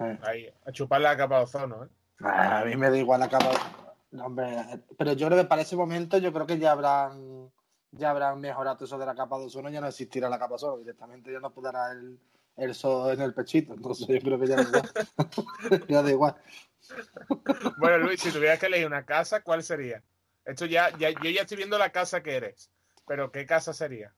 Eh. 0.00 0.18
Ahí, 0.22 0.48
a 0.64 0.72
chupar 0.72 1.02
la 1.02 1.16
capa 1.16 1.36
de 1.38 1.44
ozono, 1.44 1.84
¿eh? 1.84 1.88
a 2.20 2.64
mí 2.64 2.76
me 2.76 2.88
da 2.88 2.96
igual 2.96 3.20
la 3.20 3.28
capa 3.28 3.50
de... 4.10 4.20
hombre, 4.22 4.46
pero 4.96 5.12
yo 5.12 5.26
creo 5.26 5.38
que 5.38 5.48
para 5.48 5.62
ese 5.62 5.76
momento 5.76 6.18
yo 6.18 6.32
creo 6.32 6.46
que 6.46 6.58
ya 6.58 6.72
habrán 6.72 7.50
ya 7.92 8.10
habrán 8.10 8.40
mejorado 8.40 8.84
eso 8.84 8.98
de 8.98 9.06
la 9.06 9.14
capa 9.14 9.38
de 9.38 9.46
ozono, 9.46 9.70
ya 9.70 9.80
no 9.80 9.88
existirá 9.88 10.28
la 10.28 10.38
capa 10.38 10.50
de 10.50 10.54
ozono, 10.56 10.78
directamente 10.78 11.32
ya 11.32 11.40
no 11.40 11.52
podrá 11.52 11.92
el, 11.92 12.18
el 12.56 12.74
sol 12.74 13.12
en 13.12 13.22
el 13.22 13.34
pechito, 13.34 13.74
entonces 13.74 14.06
yo 14.06 14.20
creo 14.20 14.38
que 14.38 14.46
ya 14.46 14.56
da 14.56 14.62
igual. 14.62 14.90
ya 15.88 16.02
da 16.02 16.10
igual. 16.10 16.36
bueno, 17.78 17.98
Luis, 17.98 18.20
si 18.20 18.30
tuvieras 18.30 18.58
que 18.58 18.66
elegir 18.66 18.86
una 18.86 19.04
casa, 19.04 19.42
¿cuál 19.42 19.62
sería? 19.62 20.02
Esto 20.44 20.66
ya, 20.66 20.96
ya, 20.98 21.10
yo 21.10 21.30
ya 21.30 21.42
estoy 21.42 21.56
viendo 21.56 21.78
la 21.78 21.90
casa 21.90 22.22
que 22.22 22.36
eres, 22.36 22.70
pero 23.06 23.30
¿qué 23.30 23.46
casa 23.46 23.72
sería? 23.72 24.14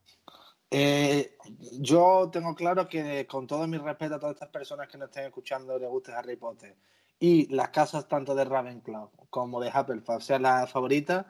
Eh, 0.70 1.36
yo 1.80 2.30
tengo 2.32 2.54
claro 2.54 2.88
que 2.88 3.26
con 3.26 3.46
todo 3.48 3.66
mi 3.66 3.76
respeto 3.76 4.14
a 4.14 4.20
todas 4.20 4.34
estas 4.34 4.50
personas 4.50 4.86
que 4.88 4.96
nos 4.96 5.08
estén 5.08 5.26
escuchando 5.26 5.76
les 5.76 5.88
guste 5.88 6.12
Harry 6.12 6.36
Potter 6.36 6.76
y 7.18 7.52
las 7.52 7.70
casas 7.70 8.06
tanto 8.06 8.36
de 8.36 8.44
Ravenclaw 8.44 9.10
como 9.28 9.60
de 9.60 9.68
Hufflepuff 9.68 10.22
sean 10.22 10.42
las 10.42 10.70
favoritas, 10.70 11.26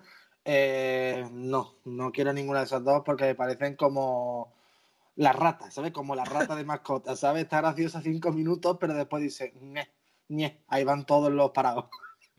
eh, 0.53 1.29
no, 1.31 1.77
no 1.85 2.11
quiero 2.11 2.33
ninguna 2.33 2.59
de 2.59 2.65
esas 2.65 2.83
dos 2.83 3.03
porque 3.05 3.25
me 3.25 3.35
parecen 3.37 3.77
como 3.77 4.53
las 5.15 5.37
ratas, 5.37 5.73
¿sabes? 5.73 5.93
Como 5.93 6.17
la 6.17 6.25
rata 6.25 6.57
de 6.57 6.65
mascota, 6.65 7.15
¿sabes? 7.15 7.45
Está 7.45 7.61
graciosa 7.61 8.03
cinco 8.03 8.33
minutos, 8.33 8.77
pero 8.81 8.93
después 8.95 9.23
dice, 9.23 9.55
ñe, 10.29 10.65
ahí 10.67 10.83
van 10.83 11.07
todos 11.07 11.31
los 11.31 11.53
parados. 11.53 11.85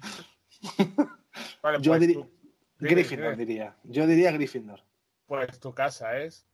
yo, 1.82 1.94
pues 1.98 2.10
Gryffindor 2.80 3.38
diría. 3.38 3.78
Yo 3.84 4.06
diría 4.06 4.34
Gryffindor. 4.34 4.82
Pues 5.26 5.58
tu 5.62 5.74
casa 5.74 6.18
es 6.18 6.46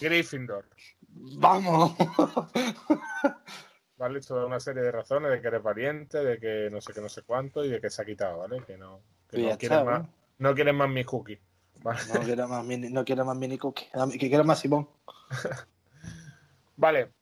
Gryffindor. 0.00 0.66
¡Vamos! 1.08 1.94
Vale, 3.98 4.20
toda 4.22 4.46
una 4.46 4.60
serie 4.60 4.82
de 4.82 4.92
razones 4.92 5.30
de 5.30 5.42
que 5.42 5.48
eres 5.48 5.60
pariente, 5.60 6.24
de 6.24 6.40
que 6.40 6.70
no 6.72 6.80
sé 6.80 6.94
qué, 6.94 7.02
no 7.02 7.10
sé 7.10 7.20
cuánto 7.20 7.62
y 7.62 7.68
de 7.68 7.82
que 7.82 7.90
se 7.90 8.00
ha 8.00 8.06
quitado, 8.06 8.38
¿vale? 8.38 8.62
Que 8.66 8.78
no, 8.78 9.02
que 9.28 9.42
no 9.42 9.58
quieres 9.58 9.84
más. 9.84 10.08
No 10.42 10.54
quieres 10.54 10.74
más 10.74 10.88
mi 10.88 11.04
cookie. 11.04 11.38
No 11.84 12.20
quiero 12.24 12.48
más 12.48 12.64
mini, 12.64 12.90
no 12.90 13.04
quiero 13.04 13.24
más 13.24 13.36
mini 13.36 13.58
cookie. 13.58 13.86
Que 14.18 14.28
quiero 14.28 14.44
más 14.44 14.60
Simón. 14.60 14.88
vale. 16.76 17.12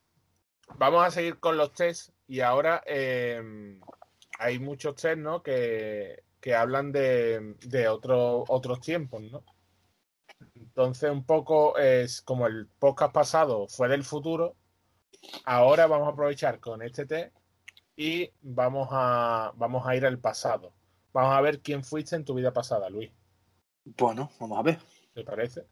Vamos 0.77 1.05
a 1.05 1.11
seguir 1.11 1.39
con 1.39 1.57
los 1.57 1.73
tests 1.73 2.13
y 2.27 2.41
ahora 2.41 2.83
eh, 2.87 3.79
hay 4.39 4.59
muchos 4.59 4.95
tests, 4.95 5.19
¿no? 5.19 5.43
Que 5.43 6.23
que 6.41 6.55
hablan 6.55 6.91
de, 6.91 7.57
de 7.61 7.89
otros 7.89 8.81
tiempos, 8.81 9.23
¿no? 9.23 9.45
Entonces, 10.57 11.11
un 11.11 11.25
poco 11.25 11.77
es 11.77 12.23
como 12.23 12.47
el 12.47 12.67
podcast 12.79 13.13
pasado 13.13 13.69
fue 13.69 13.89
del 13.89 14.05
futuro, 14.05 14.57
ahora 15.45 15.87
vamos 15.87 16.09
a 16.09 16.13
aprovechar 16.13 16.61
con 16.61 16.83
este 16.83 17.05
test 17.05 17.37
y 17.95 18.31
vamos 18.41 18.89
a, 18.91 19.53
vamos 19.57 19.87
a 19.87 19.95
ir 19.97 20.07
al 20.07 20.19
pasado. 20.19 20.73
Vamos 21.13 21.35
a 21.35 21.41
ver 21.41 21.61
quién 21.61 21.85
fuiste 21.85 22.17
en 22.17 22.25
tu 22.25 22.35
vida 22.35 22.53
pasada, 22.53 22.89
Luis. 22.89 23.11
Bueno, 23.85 24.31
vamos 24.39 24.59
a 24.59 24.63
ver. 24.63 24.79
¿Te 25.13 25.25
parece? 25.25 25.67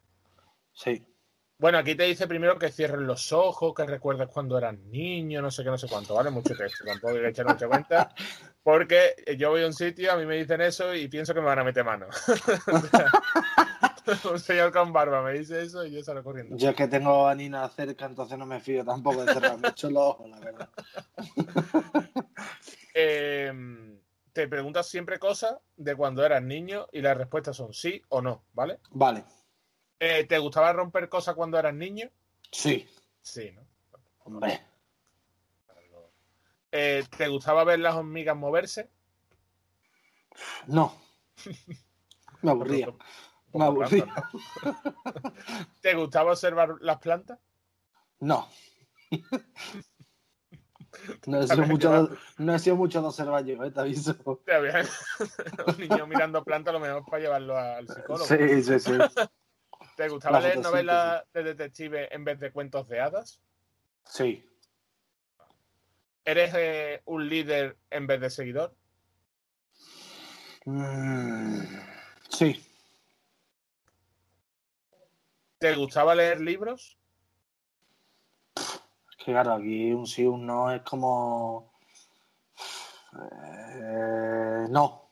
Sí. 0.73 1.03
Bueno, 1.57 1.77
aquí 1.77 1.95
te 1.95 2.03
dice 2.03 2.25
primero 2.25 2.57
que 2.57 2.71
cierres 2.71 3.01
los 3.01 3.33
ojos, 3.33 3.73
que 3.75 3.85
recuerdes 3.85 4.29
cuando 4.29 4.57
eras 4.57 4.77
niño, 4.77 5.41
no 5.41 5.51
sé 5.51 5.63
qué, 5.63 5.69
no 5.69 5.77
sé 5.77 5.89
cuánto, 5.89 6.15
¿vale? 6.15 6.29
Mucho 6.29 6.55
texto, 6.55 6.85
tampoco 6.85 7.15
hay 7.15 7.21
que 7.21 7.27
echar 7.29 7.45
mucha 7.45 7.67
cuenta, 7.67 8.15
porque 8.63 9.13
yo 9.37 9.49
voy 9.49 9.63
a 9.63 9.67
un 9.67 9.73
sitio, 9.73 10.13
a 10.13 10.15
mí 10.15 10.25
me 10.25 10.37
dicen 10.37 10.61
eso 10.61 10.95
y 10.95 11.09
pienso 11.09 11.33
que 11.33 11.41
me 11.41 11.47
van 11.47 11.59
a 11.59 11.65
meter 11.65 11.83
mano. 11.83 12.07
un 14.31 14.39
señor 14.39 14.71
con 14.71 14.91
barba 14.91 15.21
me 15.21 15.33
dice 15.33 15.61
eso 15.61 15.85
y 15.85 15.91
yo 15.91 16.03
salgo 16.03 16.23
corriendo. 16.23 16.55
Yo 16.57 16.69
es 16.69 16.75
que 16.75 16.87
tengo 16.87 17.27
a 17.27 17.35
Nina 17.35 17.67
cerca, 17.69 18.05
entonces 18.05 18.37
no 18.37 18.45
me 18.45 18.59
fío 18.59 18.83
tampoco 18.83 19.25
de 19.25 19.33
cerrar 19.33 19.57
mucho 19.57 19.89
los 19.89 20.03
ojos, 20.03 20.29
la 20.29 20.39
verdad. 20.39 20.69
Em, 22.93 23.98
te 24.39 24.47
preguntas 24.47 24.87
siempre 24.87 25.19
cosas 25.19 25.57
de 25.75 25.97
cuando 25.97 26.25
eras 26.25 26.41
niño 26.41 26.87
y 26.93 27.01
las 27.01 27.17
respuestas 27.17 27.57
son 27.57 27.73
sí 27.73 28.01
o 28.07 28.21
no, 28.21 28.45
¿vale? 28.53 28.79
Vale. 28.91 29.25
Eh, 29.99 30.23
¿Te 30.29 30.37
gustaba 30.37 30.71
romper 30.71 31.09
cosas 31.09 31.35
cuando 31.35 31.59
eras 31.59 31.73
niño? 31.73 32.09
Sí. 32.49 32.87
Sí, 33.21 33.51
¿no? 33.51 33.67
Hombre. 34.19 34.65
Eh, 36.71 37.03
¿Te 37.17 37.27
gustaba 37.27 37.65
ver 37.65 37.79
las 37.79 37.95
hormigas 37.95 38.37
moverse? 38.37 38.89
No. 40.67 40.95
Me 42.41 42.51
aburría. 42.51 42.95
Me 43.51 43.65
aburría. 43.65 44.07
¿Te 45.81 45.95
gustaba 45.95 46.31
observar 46.31 46.77
las 46.79 46.99
plantas? 46.99 47.39
No. 48.21 48.47
No 51.27 51.39
he, 51.41 51.47
sido 51.47 51.65
mucho, 51.65 52.09
no 52.37 52.55
he 52.55 52.59
sido 52.59 52.75
mucho 52.75 53.01
de 53.01 53.07
observar 53.07 53.45
yo, 53.45 53.63
eh, 53.63 53.71
te 53.71 53.79
aviso. 53.79 54.15
Un 55.67 55.77
niño 55.77 56.07
mirando 56.07 56.43
plantas, 56.43 56.73
lo 56.73 56.79
mejor 56.79 57.05
para 57.05 57.21
llevarlo 57.21 57.57
al 57.57 57.87
psicólogo. 57.87 58.25
Sí, 58.25 58.63
sí, 58.63 58.79
sí. 58.79 58.91
¿Te 59.95 60.09
gustaba 60.09 60.39
leer 60.39 60.59
novelas 60.59 61.23
de 61.33 61.43
detective 61.43 62.13
en 62.13 62.23
vez 62.23 62.39
de 62.39 62.51
cuentos 62.51 62.87
de 62.87 62.99
hadas? 62.99 63.41
Sí. 64.05 64.45
¿Eres 66.25 66.53
eh, 66.55 67.01
un 67.05 67.27
líder 67.27 67.77
en 67.89 68.07
vez 68.07 68.21
de 68.21 68.29
seguidor? 68.29 68.75
Mm, 70.65 71.63
Sí. 72.29 72.65
¿Te 75.57 75.75
gustaba 75.75 76.15
leer 76.15 76.39
libros? 76.39 76.98
Que 79.19 79.31
claro, 79.31 79.53
aquí 79.53 79.91
un 79.91 80.07
sí, 80.07 80.25
un 80.25 80.45
no 80.45 80.71
es 80.71 80.81
como. 80.81 81.73
Eh, 83.13 84.65
no. 84.69 85.11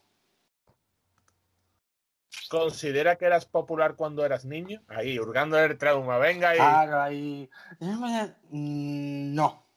¿Considera 2.50 3.18
que 3.18 3.26
eras 3.26 3.46
popular 3.46 3.96
cuando 3.96 4.26
eras 4.26 4.46
niño? 4.46 4.82
Ahí, 4.88 5.20
hurgando 5.20 5.60
el 5.60 5.78
trauma, 5.78 6.18
venga 6.18 6.52
ahí. 6.52 6.58
Claro, 6.58 7.02
ahí. 7.02 7.50
Mm, 7.80 9.36
no. 9.36 9.68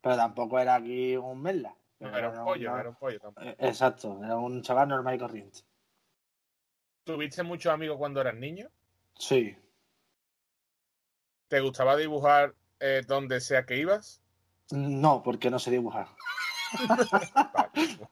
Pero 0.00 0.16
tampoco 0.16 0.58
era 0.58 0.76
aquí 0.76 1.16
un 1.16 1.42
merla. 1.42 1.76
No, 2.00 2.16
era 2.16 2.30
un 2.30 2.44
pollo, 2.44 2.78
era 2.78 2.88
un 2.88 2.96
pollo 2.96 3.20
tampoco. 3.20 3.46
Eh, 3.46 3.56
exacto, 3.58 4.18
era 4.24 4.36
un 4.36 4.62
chaval 4.62 4.88
normal 4.88 5.14
y 5.14 5.18
corriente. 5.18 5.60
¿Tuviste 7.04 7.42
muchos 7.42 7.72
amigos 7.72 7.98
cuando 7.98 8.22
eras 8.22 8.34
niño? 8.34 8.70
Sí. 9.18 9.54
¿Te 11.48 11.60
gustaba 11.60 11.96
dibujar 11.96 12.54
eh, 12.86 13.02
donde 13.06 13.40
sea 13.40 13.64
que 13.64 13.78
ibas? 13.78 14.20
No, 14.70 15.22
porque 15.22 15.50
no 15.50 15.58
sé 15.58 15.70
dibujar. 15.70 16.08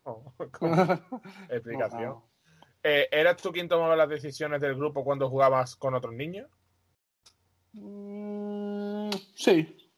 explicación. 1.50 2.22
Eh, 2.82 3.06
¿Eras 3.12 3.36
tú 3.42 3.52
quien 3.52 3.68
tomaba 3.68 3.96
las 3.96 4.08
decisiones 4.08 4.62
del 4.62 4.74
grupo 4.74 5.04
cuando 5.04 5.28
jugabas 5.28 5.76
con 5.76 5.94
otros 5.94 6.14
niños? 6.14 6.48
Mm, 7.74 9.10
sí. 9.34 9.90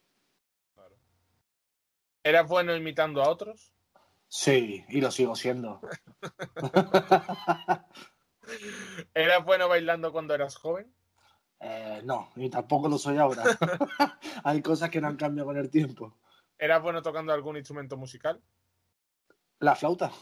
¿Eras 2.25 2.49
bueno 2.49 2.75
imitando 2.75 3.23
a 3.23 3.29
otros? 3.29 3.73
Sí, 4.27 4.85
y 4.89 5.01
lo 5.01 5.13
sigo 5.13 5.37
siendo. 5.37 5.81
¿Eras 9.15 9.45
bueno 9.45 9.69
bailando 9.69 10.11
cuando 10.11 10.35
eras 10.35 10.57
joven? 10.57 10.93
Eh, 11.67 12.03
no, 12.05 12.29
y 12.37 12.51
tampoco 12.51 12.91
lo 12.91 12.99
soy 12.99 13.17
ahora. 13.17 13.43
Hay 14.45 14.61
cosas 14.61 14.91
que 14.91 15.01
no 15.01 15.09
han 15.09 15.17
cambiado 15.17 15.47
con 15.47 15.57
el 15.57 15.71
tiempo. 15.71 16.15
¿Eras 16.59 16.83
bueno 16.83 17.01
tocando 17.01 17.33
algún 17.33 17.57
instrumento 17.57 17.97
musical? 17.97 18.43
La 19.61 19.75
flauta. 19.75 20.13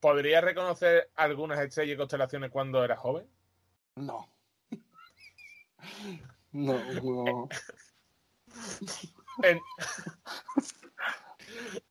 ¿Podrías 0.00 0.42
reconocer 0.42 1.10
algunas 1.14 1.60
estrellas 1.60 1.94
y 1.94 1.98
constelaciones 1.98 2.50
cuando 2.50 2.82
eras 2.82 2.98
joven? 2.98 3.28
No. 3.96 4.26
No, 6.52 6.78
no. 7.02 7.48
En, 9.42 9.60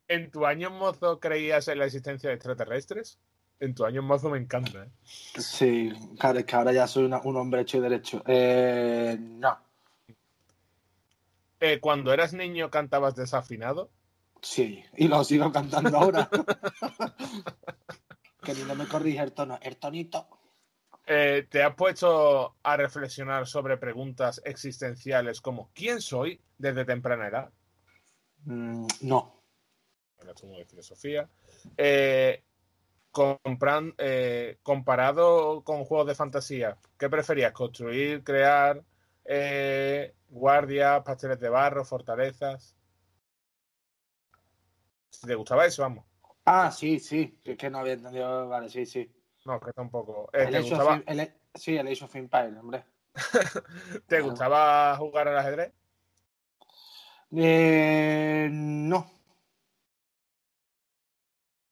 en 0.08 0.32
tu 0.32 0.48
año 0.48 0.72
mozo 0.72 1.20
creías 1.20 1.68
en 1.68 1.78
la 1.78 1.86
existencia 1.86 2.30
de 2.30 2.36
extraterrestres? 2.36 3.20
En 3.62 3.76
tu 3.76 3.86
año 3.86 4.02
mozo 4.02 4.32
me 4.32 4.40
encanta. 4.40 4.86
¿eh? 4.86 4.90
Sí, 5.04 5.94
claro, 6.18 6.40
es 6.40 6.46
que 6.46 6.56
ahora 6.56 6.74
ya 6.74 6.88
soy 6.88 7.04
un 7.04 7.38
hombre 7.38 7.62
hecho 7.62 7.78
y 7.78 7.82
derecho. 7.82 8.24
Eh, 8.26 9.16
no. 9.20 9.56
Eh, 11.60 11.80
cuando 11.80 12.12
eras 12.12 12.34
niño 12.34 12.72
cantabas 12.72 13.16
desafinado. 13.16 13.92
Sí, 14.42 14.84
y 14.98 15.08
lo 15.08 15.24
sigo 15.24 15.52
cantando 15.52 15.96
ahora. 15.96 16.28
que 18.44 18.56
ni 18.56 18.64
no 18.64 18.74
me 18.74 18.88
corrige 18.88 19.22
el 19.22 19.32
tono, 19.32 19.60
el 19.62 19.78
tonito. 19.78 20.28
Eh, 21.06 21.46
¿Te 21.48 21.62
has 21.62 21.76
puesto 21.76 22.56
a 22.64 22.78
reflexionar 22.78 23.46
sobre 23.46 23.78
preguntas 23.78 24.42
existenciales 24.44 25.40
como 25.40 25.70
¿quién 25.76 26.02
soy? 26.02 26.42
desde 26.58 26.84
temprana 26.84 27.28
edad? 27.28 27.52
Mm, 28.46 28.88
no. 29.02 29.44
de 30.20 30.66
filosofía. 30.66 31.30
Eh, 31.78 32.44
compran, 33.12 33.94
eh, 33.98 34.58
comparado 34.64 35.64
con 35.64 35.84
juegos 35.84 36.08
de 36.08 36.16
fantasía, 36.16 36.78
¿qué 36.98 37.10
preferías? 37.10 37.52
¿Construir, 37.52 38.24
crear 38.24 38.84
eh, 39.26 40.16
guardias, 40.30 41.04
pasteles 41.04 41.40
de 41.40 41.50
barro, 41.50 41.86
fortalezas? 41.86 42.76
Si 45.10 45.28
te 45.28 45.36
gustaba 45.36 45.66
eso, 45.66 45.84
vamos. 45.84 46.06
Ah, 46.46 46.72
sí, 46.72 47.00
sí. 47.00 47.40
Es 47.44 47.58
que 47.58 47.70
no 47.70 47.80
había 47.80 47.94
entendido. 47.94 48.48
Vale, 48.48 48.70
sí, 48.70 48.86
sí. 48.86 49.12
No, 49.46 49.60
que 49.60 49.74
tampoco. 49.74 50.30
Eh, 50.34 50.48
¿te 50.48 50.62
gustaba... 50.62 51.02
Sí, 51.54 51.76
el 51.76 51.88
Age 51.88 52.06
of 52.06 52.16
Empires, 52.16 52.58
hombre. 52.58 52.86
¿Te 54.08 54.22
gustaba 54.22 54.96
jugar 54.96 55.28
al 55.28 55.38
ajedrez? 55.38 55.74
Eh, 57.34 58.48
no. 58.52 59.12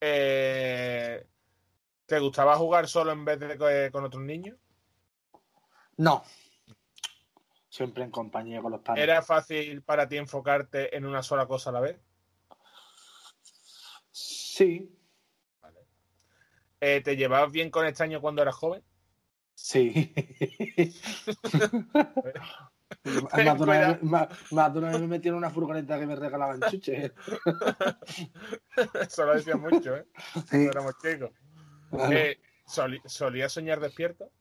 Eh, 0.02 1.28
¿Te 2.10 2.19
gustaba 2.19 2.56
jugar 2.56 2.88
solo 2.88 3.12
en 3.12 3.24
vez 3.24 3.39
de 3.39 3.91
con 3.91 4.04
otros 4.04 4.24
niños? 4.24 4.58
No. 5.98 6.24
Siempre 7.69 8.04
en 8.04 8.10
compañía 8.10 8.63
con 8.63 8.72
los 8.72 8.82
padres. 8.82 9.04
¿Era 9.04 9.22
fácil 9.22 9.84
para 9.84 10.08
ti 10.08 10.17
enfocarte 10.17 10.98
en 10.98 11.06
una 11.06 11.22
sola 11.22 11.45
cosa 11.45 11.69
a 11.69 11.74
la 11.74 11.82
vez? 11.82 12.02
Sí. 14.10 14.91
Eh, 16.82 17.02
¿Te 17.02 17.15
llevabas 17.15 17.52
bien 17.52 17.69
con 17.69 17.86
extraño 17.86 18.22
cuando 18.22 18.41
eras 18.41 18.56
joven? 18.56 18.84
Sí. 19.54 20.12
Más 24.50 24.74
de 24.74 24.80
una 24.80 24.89
vez 24.89 25.00
me 25.00 25.08
metí 25.08 25.28
en 25.28 25.36
una 25.36 25.52
furgoneta 25.52 26.00
que 26.00 26.08
me 26.08 26.15
regalaban 26.15 26.60
chuches. 26.72 27.12
Eso 29.00 29.26
lo 29.28 29.36
decía 29.36 29.58
mucho, 29.58 29.95
¿eh? 29.95 30.08
Sí. 30.50 30.65
éramos 30.65 30.95
chicos. 30.98 31.30
Eh, 32.12 32.39
¿Solías 32.65 33.52
soñar 33.52 33.80
despierto? 33.80 34.32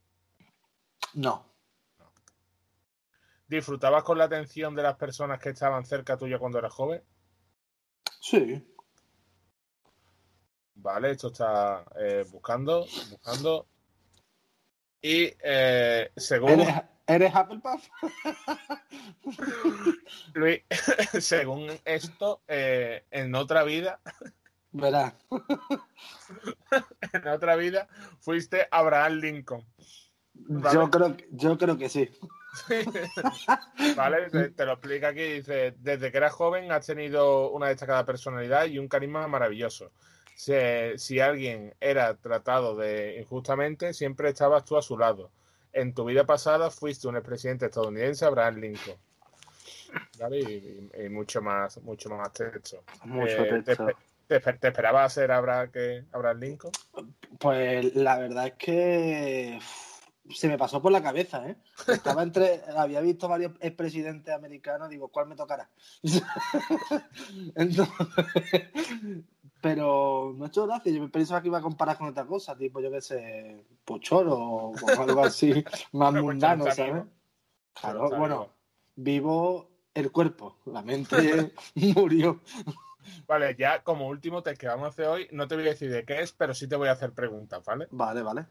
No. 1.15 1.47
¿Disfrutabas 3.47 4.03
con 4.05 4.19
la 4.19 4.25
atención 4.25 4.75
de 4.75 4.83
las 4.83 4.97
personas 4.97 5.41
que 5.41 5.51
estaban 5.51 5.87
cerca 5.87 6.19
tuya 6.19 6.39
cuando 6.39 6.59
eras 6.59 6.73
joven? 6.73 7.03
Sí. 8.21 8.63
Vale, 10.75 11.13
esto 11.13 11.29
está 11.29 11.85
eh, 11.99 12.25
buscando, 12.31 12.87
buscando. 13.11 13.67
Y 15.01 15.33
eh, 15.43 16.13
según. 16.17 16.65
¿Eres 17.07 17.35
Hufflepuff? 17.35 17.89
Luis, 20.35 20.63
según 21.21 21.71
esto, 21.87 22.43
eh, 22.47 23.07
en 23.11 23.35
otra 23.35 23.65
vida. 23.65 24.01
Verá. 24.73 25.15
en 27.13 27.29
otra 27.29 27.57
vida 27.57 27.89
fuiste 28.21 28.69
Abraham 28.71 29.15
Lincoln. 29.15 29.65
Yo, 30.73 30.91
creo, 30.91 31.17
yo 31.31 31.59
creo 31.59 31.77
que 31.77 31.89
sí. 31.89 32.09
vale, 33.97 34.51
te, 34.51 34.65
lo 34.65 34.73
explica 34.73 35.09
aquí. 35.09 35.23
Dice: 35.23 35.75
Desde 35.79 36.13
que 36.13 36.19
eras 36.19 36.33
joven 36.33 36.71
has 36.71 36.87
tenido 36.87 37.51
una 37.51 37.69
destacada 37.69 38.05
personalidad 38.05 38.67
y 38.67 38.79
un 38.79 38.89
carisma 38.89 39.27
maravilloso. 39.27 39.91
Si, 40.37 40.53
si 40.97 41.19
alguien 41.19 41.75
era 41.81 42.15
tratado 42.17 42.77
de 42.77 43.19
injustamente, 43.19 43.93
siempre 43.93 44.29
estabas 44.29 44.65
tú 44.65 44.77
a 44.77 44.83
su 44.83 44.97
lado 44.97 45.33
en 45.73 45.95
tu 45.95 46.05
vida 46.05 46.25
pasada 46.25 46.71
fuiste 46.71 47.09
un 47.09 47.17
expresidente 47.17 47.67
estadounidense, 47.67 48.25
Abraham 48.25 48.57
Lincoln. 48.57 48.97
¿Vale? 50.19 50.41
Y, 50.41 51.09
mucho 51.09 51.41
más, 51.41 51.81
mucho 51.83 52.11
más 52.11 52.33
texto. 52.33 52.83
Mucho 53.05 53.45
eh, 53.45 53.63
texto. 53.63 53.87
Te, 54.29 54.37
esperabas 54.37 55.15
ser 55.15 55.33
Abraham, 55.33 55.71
que 55.71 56.05
Abraham 56.13 56.41
Lincoln? 56.41 56.73
Pues 57.39 57.95
la 57.95 58.19
verdad 58.19 58.49
es 58.49 58.55
que 58.55 59.59
se 60.29 60.49
me 60.49 60.59
pasó 60.59 60.83
por 60.83 60.93
la 60.93 61.03
cabeza, 61.03 61.49
¿eh? 61.49 61.57
Estaba 61.87 62.23
entre, 62.23 62.61
había 62.77 63.01
visto 63.01 63.27
varios 63.27 63.53
expresidentes 63.61 64.35
americanos, 64.35 64.91
digo, 64.91 65.09
¿cuál 65.09 65.29
me 65.29 65.35
tocará? 65.35 65.71
Entonces, 67.55 67.95
pero 69.63 70.35
no 70.37 70.45
he 70.45 70.49
hecho 70.49 70.67
gracia. 70.67 70.93
Yo 70.93 71.11
pensaba 71.11 71.41
que 71.41 71.49
iba 71.49 71.59
a 71.59 71.63
comparar 71.63 71.97
con 71.97 72.09
otra 72.09 72.27
cosa, 72.27 72.55
tipo, 72.55 72.81
yo 72.81 72.91
qué 72.91 73.01
sé, 73.01 73.65
Pochoro 73.83 74.37
o 74.37 74.75
algo 74.99 75.25
así 75.25 75.65
más 75.93 76.13
mundano, 76.13 76.71
¿sabes? 76.71 77.05
Claro, 77.73 78.11
bueno, 78.11 78.51
vivo 78.95 79.71
el 79.95 80.13
cuerpo, 80.13 80.59
la 80.67 80.83
mente 80.83 81.55
murió. 81.75 82.43
Vale, 83.27 83.55
ya 83.59 83.83
como 83.83 84.09
último 84.09 84.43
test 84.43 84.61
que 84.61 84.67
vamos 84.67 84.87
a 84.87 84.89
hacer 84.89 85.07
hoy, 85.07 85.29
no 85.33 85.49
te 85.49 85.55
voy 85.55 85.67
a 85.67 85.71
decir 85.71 85.91
de 85.91 86.05
qué 86.05 86.21
es, 86.21 86.33
pero 86.33 86.55
sí 86.55 86.69
te 86.69 86.77
voy 86.77 86.89
a 86.89 86.93
hacer 86.93 87.13
preguntas, 87.13 87.65
¿vale? 87.65 87.87
Vale, 87.91 88.23
vale. 88.23 88.47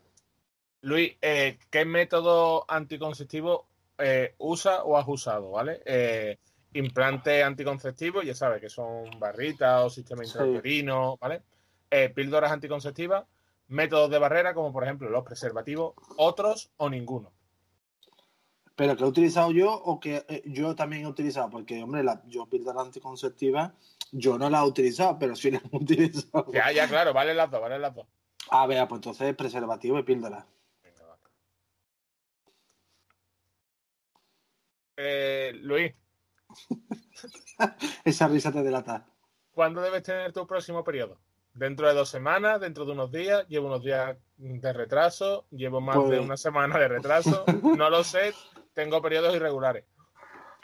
Luis, 0.81 1.15
eh, 1.21 1.59
¿qué 1.69 1.85
método 1.85 2.65
anticonceptivo 2.69 3.67
eh, 3.97 4.35
usa 4.37 4.83
o 4.83 4.97
has 4.97 5.07
usado, 5.07 5.51
¿vale? 5.51 5.81
Eh, 5.85 6.37
implantes 6.73 7.43
anticonceptivos, 7.43 8.25
ya 8.25 8.35
sabes 8.35 8.61
que 8.61 8.69
son 8.69 9.09
barritas 9.19 9.83
o 9.83 9.89
sistema 9.89 10.23
intrauterino, 10.23 11.17
¿vale? 11.17 11.41
Eh, 11.89 12.09
píldoras 12.09 12.51
anticonceptivas, 12.51 13.25
métodos 13.69 14.09
de 14.09 14.19
barrera, 14.19 14.53
como 14.53 14.71
por 14.71 14.83
ejemplo 14.83 15.09
los 15.09 15.23
preservativos, 15.23 15.93
otros 16.17 16.71
o 16.77 16.89
ninguno. 16.89 17.31
Pero 18.75 18.95
que 18.95 19.03
he 19.03 19.07
utilizado 19.07 19.51
yo 19.51 19.73
o 19.73 19.99
que 19.99 20.23
eh, 20.27 20.43
yo 20.45 20.75
también 20.75 21.03
he 21.03 21.07
utilizado, 21.07 21.49
porque, 21.49 21.81
hombre, 21.81 22.03
la, 22.03 22.21
yo 22.27 22.45
píldora 22.45 22.81
anticonceptiva, 22.81 23.73
yo 24.11 24.37
no 24.37 24.49
la 24.49 24.61
he 24.61 24.67
utilizado, 24.67 25.17
pero 25.19 25.35
sí 25.35 25.51
la 25.51 25.57
he 25.57 25.61
utilizado. 25.75 26.51
Ya, 26.51 26.71
ya, 26.71 26.87
claro, 26.87 27.13
vale 27.13 27.33
las 27.33 27.49
dos, 27.49 27.61
vale 27.61 27.79
las 27.79 27.93
dos. 27.93 28.07
A 28.49 28.65
ver, 28.67 28.87
pues 28.87 28.99
entonces 28.99 29.35
preservativo 29.35 29.99
y 29.99 30.03
píldora. 30.03 30.45
Venga, 30.83 31.05
va. 31.05 31.17
Eh, 34.97 35.51
Luis. 35.55 35.93
Esa 38.05 38.27
risa 38.27 38.51
te 38.51 38.63
delata. 38.63 39.05
¿Cuándo 39.51 39.81
debes 39.81 40.03
tener 40.03 40.31
tu 40.31 40.45
próximo 40.47 40.83
periodo? 40.83 41.19
¿Dentro 41.53 41.87
de 41.87 41.95
dos 41.95 42.09
semanas? 42.09 42.61
¿Dentro 42.61 42.85
de 42.85 42.91
unos 42.91 43.11
días? 43.11 43.47
¿Llevo 43.47 43.67
unos 43.67 43.83
días 43.83 44.15
de 44.37 44.73
retraso? 44.73 45.47
¿Llevo 45.49 45.81
más 45.81 45.95
de 45.95 46.01
pues 46.03 46.19
una 46.19 46.37
semana 46.37 46.77
de 46.77 46.87
retraso? 46.87 47.43
No 47.77 47.89
lo 47.89 48.03
sé 48.03 48.33
tengo 48.77 49.01
periodos 49.01 49.35
irregulares. 49.35 49.85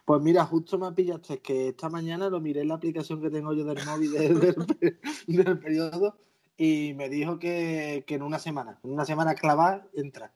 Pues 0.06 0.22
mira, 0.22 0.46
justo 0.46 0.78
me 0.78 0.92
pillaste 0.92 1.42
que 1.42 1.70
esta 1.70 1.90
mañana 1.90 2.30
lo 2.30 2.42
miré 2.42 2.62
en 2.62 2.68
la 2.68 2.76
aplicación 2.76 3.22
que 3.22 3.30
tengo 3.30 3.54
yo 3.54 3.64
del 3.64 3.86
móvil 3.86 4.12
del, 5.28 5.60
periodo 5.60 6.18
y 6.58 6.94
me 6.94 7.08
dijo 7.08 7.40
que, 7.40 8.04
en 8.06 8.22
una 8.22 8.38
semana, 8.38 8.80
en 8.84 8.92
una 8.92 9.06
semana 9.06 9.34
clavada, 9.34 9.88
entra. 9.94 10.34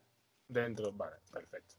Dentro, 0.48 0.90
vale, 0.92 1.16
perfecto. 1.30 1.74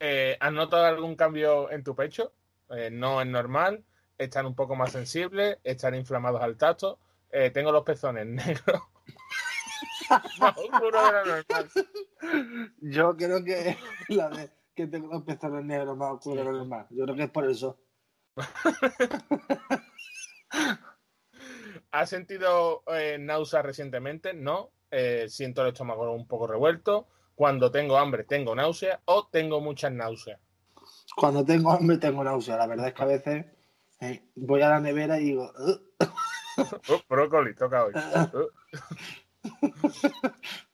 Eh, 0.00 0.36
¿Has 0.40 0.52
notado 0.52 0.86
algún 0.86 1.14
cambio 1.14 1.70
en 1.70 1.84
tu 1.84 1.94
pecho? 1.94 2.32
Eh, 2.70 2.90
no 2.90 3.22
es 3.22 3.28
normal, 3.28 3.84
están 4.16 4.46
un 4.46 4.56
poco 4.56 4.74
más 4.74 4.90
sensibles, 4.90 5.58
están 5.62 5.94
inflamados 5.94 6.42
al 6.42 6.56
tacto, 6.56 6.98
eh, 7.30 7.50
tengo 7.50 7.70
los 7.70 7.84
pezones 7.84 8.26
negros. 8.26 8.82
Yo 12.80 13.16
creo 13.16 13.44
que 13.44 13.76
la 14.08 14.28
vez 14.28 14.57
que 14.78 14.86
tengo 14.86 15.08
los 15.08 15.24
pezones 15.24 15.64
negros 15.64 15.96
más 15.96 16.12
oscuros 16.12 16.38
de 16.38 16.44
lo 16.44 16.52
normal. 16.52 16.86
Yo 16.90 17.02
creo 17.04 17.16
que 17.16 17.24
es 17.24 17.30
por 17.30 17.50
eso. 17.50 17.80
¿Has 21.90 22.08
sentido 22.08 22.84
eh, 22.86 23.18
náuseas 23.18 23.64
recientemente? 23.64 24.34
No. 24.34 24.70
Eh, 24.90 25.26
siento 25.28 25.62
el 25.62 25.68
estómago 25.72 26.12
un 26.12 26.28
poco 26.28 26.46
revuelto. 26.46 27.08
Cuando 27.34 27.72
tengo 27.72 27.98
hambre 27.98 28.22
tengo 28.22 28.54
náuseas 28.54 29.00
o 29.06 29.26
tengo 29.26 29.60
muchas 29.60 29.90
náuseas. 29.90 30.38
Cuando 31.16 31.44
tengo 31.44 31.72
hambre 31.72 31.98
tengo 31.98 32.22
náuseas. 32.22 32.56
La 32.58 32.68
verdad 32.68 32.86
es 32.86 32.94
que 32.94 33.02
a 33.02 33.06
veces 33.06 33.46
eh, 34.00 34.22
voy 34.36 34.62
a 34.62 34.68
la 34.68 34.78
nevera 34.80 35.18
y 35.18 35.24
digo... 35.24 35.52
Oh, 35.58 35.80
brócoli, 37.08 37.56
toca 37.56 37.84
hoy. 37.84 37.94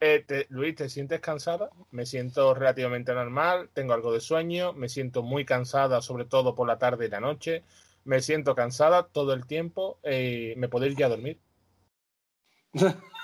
Eh, 0.00 0.46
Luis, 0.50 0.76
¿te 0.76 0.88
sientes 0.88 1.20
cansada? 1.20 1.70
Me 1.90 2.06
siento 2.06 2.54
relativamente 2.54 3.12
normal, 3.12 3.68
tengo 3.72 3.94
algo 3.94 4.12
de 4.12 4.20
sueño, 4.20 4.72
me 4.72 4.88
siento 4.88 5.22
muy 5.22 5.44
cansada, 5.44 6.00
sobre 6.02 6.24
todo 6.24 6.54
por 6.54 6.68
la 6.68 6.78
tarde 6.78 7.06
y 7.06 7.10
la 7.10 7.20
noche. 7.20 7.64
Me 8.04 8.20
siento 8.20 8.54
cansada 8.54 9.08
todo 9.08 9.32
el 9.32 9.46
tiempo. 9.46 9.98
Eh, 10.04 10.54
¿Me 10.56 10.68
puedo 10.68 10.86
ir 10.86 10.96
ya 10.96 11.06
a 11.06 11.10
dormir? 11.10 11.40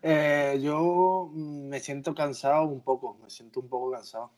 Eh, 0.00 0.58
yo 0.62 1.30
me 1.34 1.80
siento 1.80 2.14
cansado 2.14 2.64
un 2.64 2.80
poco, 2.80 3.18
me 3.22 3.28
siento 3.28 3.60
un 3.60 3.68
poco 3.68 3.90
cansado. 3.90 4.32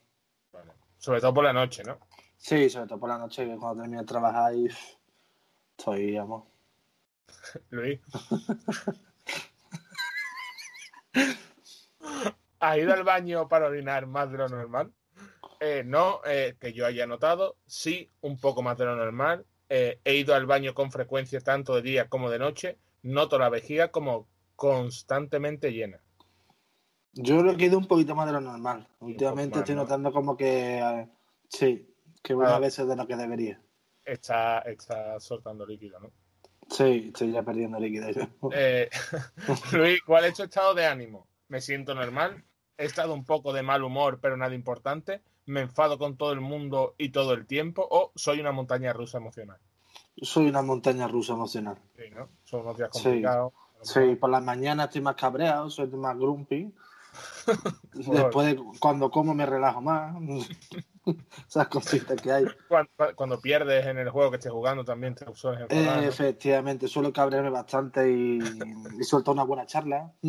Sobre 0.98 1.20
todo 1.20 1.32
por 1.32 1.44
la 1.44 1.52
noche, 1.52 1.84
¿no? 1.84 1.98
Sí, 2.36 2.68
sobre 2.68 2.88
todo 2.88 2.98
por 2.98 3.08
la 3.08 3.18
noche, 3.18 3.46
que 3.46 3.56
cuando 3.56 3.82
termino 3.82 4.00
de 4.00 4.06
trabajar 4.06 4.52
y 4.52 4.68
estoy, 5.78 6.16
amor. 6.16 6.44
Luis. 7.70 8.00
¿Has 12.60 12.78
ido 12.78 12.92
al 12.92 13.04
baño 13.04 13.48
para 13.48 13.66
orinar 13.66 14.06
más 14.06 14.30
de 14.30 14.38
lo 14.38 14.48
normal? 14.48 14.92
Eh, 15.60 15.82
no, 15.84 16.20
eh, 16.26 16.56
que 16.58 16.72
yo 16.72 16.86
haya 16.86 17.06
notado. 17.06 17.56
Sí, 17.66 18.10
un 18.20 18.38
poco 18.38 18.62
más 18.62 18.78
de 18.78 18.86
lo 18.86 18.96
normal. 18.96 19.44
Eh, 19.68 20.00
he 20.04 20.14
ido 20.14 20.34
al 20.34 20.46
baño 20.46 20.74
con 20.74 20.90
frecuencia 20.90 21.40
tanto 21.40 21.74
de 21.74 21.82
día 21.82 22.08
como 22.08 22.30
de 22.30 22.38
noche. 22.38 22.78
Noto 23.02 23.38
la 23.38 23.48
vejiga 23.48 23.88
como 23.88 24.26
constantemente 24.56 25.72
llena. 25.72 26.00
Yo 27.12 27.42
lo 27.42 27.52
he 27.52 27.64
ido 27.64 27.78
un 27.78 27.86
poquito 27.86 28.14
más 28.14 28.26
de 28.26 28.32
lo 28.32 28.40
normal. 28.40 28.88
Últimamente 29.00 29.58
estoy 29.58 29.74
notando 29.74 30.12
como 30.12 30.36
que 30.36 31.08
sí, 31.48 31.88
que 32.22 32.34
voy 32.34 32.46
a 32.46 32.56
ah. 32.56 32.58
veces 32.58 32.86
de 32.86 32.96
lo 32.96 33.06
que 33.06 33.16
debería. 33.16 33.60
Está, 34.04 34.60
está 34.60 35.18
soltando 35.20 35.66
líquido, 35.66 35.98
¿no? 36.00 36.12
Sí, 36.70 37.06
estoy 37.08 37.32
ya 37.32 37.42
perdiendo 37.42 37.78
líquido. 37.80 38.06
Luis, 39.72 40.02
¿cuál 40.06 40.24
es 40.24 40.34
tu 40.34 40.44
estado 40.44 40.72
de 40.74 40.86
ánimo? 40.86 41.26
Me 41.48 41.60
siento 41.60 41.94
normal, 41.94 42.44
he 42.78 42.84
estado 42.84 43.12
un 43.12 43.24
poco 43.24 43.52
de 43.52 43.62
mal 43.62 43.82
humor, 43.82 44.20
pero 44.22 44.36
nada 44.36 44.54
importante, 44.54 45.20
me 45.46 45.62
enfado 45.62 45.98
con 45.98 46.16
todo 46.16 46.32
el 46.32 46.40
mundo 46.40 46.94
y 46.96 47.10
todo 47.10 47.34
el 47.34 47.46
tiempo, 47.46 47.86
o 47.90 48.12
soy 48.14 48.40
una 48.40 48.52
montaña 48.52 48.92
rusa 48.92 49.18
emocional. 49.18 49.58
Soy 50.22 50.46
una 50.46 50.62
montaña 50.62 51.08
rusa 51.08 51.32
emocional. 51.32 51.76
Sí, 51.96 52.04
¿no? 52.14 52.28
Son 52.44 52.60
unos 52.60 52.76
días 52.76 52.90
complicados. 52.90 53.52
Sí, 53.82 54.14
por 54.16 54.30
las 54.30 54.42
mañanas 54.42 54.86
estoy 54.88 55.00
más 55.00 55.16
cabreado, 55.16 55.70
soy 55.70 55.88
más 55.88 56.16
grumpy. 56.16 56.72
Después, 57.94 58.56
cuando 58.78 59.10
como, 59.10 59.34
me 59.34 59.46
relajo 59.46 59.80
más. 59.80 60.14
Esas 61.48 61.68
cositas 61.68 62.20
que 62.20 62.32
hay. 62.32 62.44
Cuando, 63.14 63.40
pierdes 63.40 63.86
en 63.86 63.98
el 63.98 64.10
juego 64.10 64.30
que 64.30 64.36
estés 64.36 64.52
jugando 64.52 64.84
también 64.84 65.14
te 65.14 65.24
sueles 65.34 65.66
eh, 65.70 66.00
Efectivamente, 66.04 66.88
suelo 66.88 67.12
cabrearme 67.12 67.50
bastante 67.50 68.10
y, 68.10 68.38
y 68.98 69.04
suelto 69.04 69.32
una 69.32 69.44
buena 69.44 69.66
charla. 69.66 70.12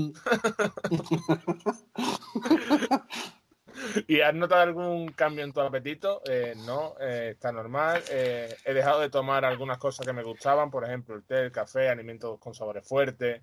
¿Y 4.07 4.21
has 4.21 4.33
notado 4.33 4.61
algún 4.61 5.11
cambio 5.11 5.43
en 5.43 5.53
tu 5.53 5.59
apetito? 5.61 6.21
Eh, 6.29 6.53
no, 6.65 6.95
eh, 6.99 7.31
está 7.33 7.51
normal. 7.51 8.01
he 8.09 8.73
dejado 8.73 9.01
de 9.01 9.09
tomar 9.09 9.43
algunas 9.43 9.77
cosas 9.79 10.05
que 10.05 10.13
me 10.13 10.23
gustaban, 10.23 10.69
por 10.69 10.85
ejemplo, 10.85 11.15
el 11.15 11.23
té, 11.23 11.45
el 11.45 11.51
café, 11.51 11.89
alimentos 11.89 12.39
con 12.39 12.53
sabores 12.53 12.87
fuertes. 12.87 13.41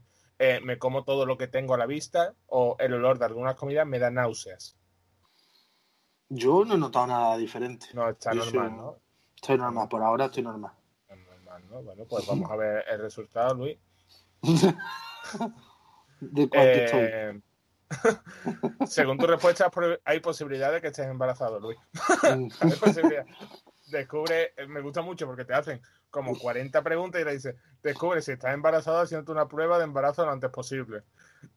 me 0.62 0.78
como 0.78 1.04
todo 1.04 1.26
lo 1.26 1.36
que 1.36 1.48
tengo 1.48 1.74
a 1.74 1.78
la 1.78 1.86
vista 1.86 2.34
o 2.46 2.76
el 2.78 2.94
olor 2.94 3.18
de 3.18 3.24
algunas 3.24 3.56
comidas 3.56 3.86
me 3.86 3.98
da 3.98 4.10
náuseas. 4.10 4.78
Yo 6.28 6.64
no 6.64 6.74
he 6.74 6.78
notado 6.78 7.06
nada 7.06 7.36
diferente. 7.36 7.86
No, 7.94 8.08
está 8.08 8.32
normal, 8.34 8.76
¿no? 8.76 8.96
Estoy 9.34 9.58
normal, 9.58 9.88
por 9.88 10.02
ahora 10.02 10.26
estoy 10.26 10.42
normal. 10.42 10.72
normal, 11.08 11.62
¿no? 11.70 11.82
Bueno, 11.82 12.04
pues 12.08 12.26
vamos 12.26 12.50
a 12.50 12.56
ver 12.56 12.84
el 12.90 13.00
resultado, 13.00 13.54
Luis. 13.54 13.78
¿De 16.20 16.48
cuánto 16.48 16.78
estoy? 16.78 17.00
Eh, 17.00 17.40
según 18.86 19.18
tu 19.18 19.26
respuesta, 19.26 19.70
hay 20.04 20.20
posibilidad 20.20 20.72
de 20.72 20.80
que 20.80 20.88
estés 20.88 21.06
embarazado, 21.06 21.60
Luis. 21.60 21.78
Mm. 22.28 22.48
Descubre, 23.90 24.52
eh, 24.56 24.66
me 24.66 24.82
gusta 24.82 25.00
mucho 25.00 25.26
porque 25.26 25.46
te 25.46 25.54
hacen 25.54 25.80
como 26.10 26.38
40 26.38 26.82
preguntas 26.82 27.20
y 27.20 27.24
le 27.24 27.32
dices, 27.32 27.56
descubre 27.82 28.20
si 28.20 28.32
estás 28.32 28.52
embarazado 28.52 29.00
haciendo 29.00 29.32
una 29.32 29.48
prueba 29.48 29.78
de 29.78 29.84
embarazo 29.84 30.26
lo 30.26 30.32
antes 30.32 30.50
posible. 30.50 31.04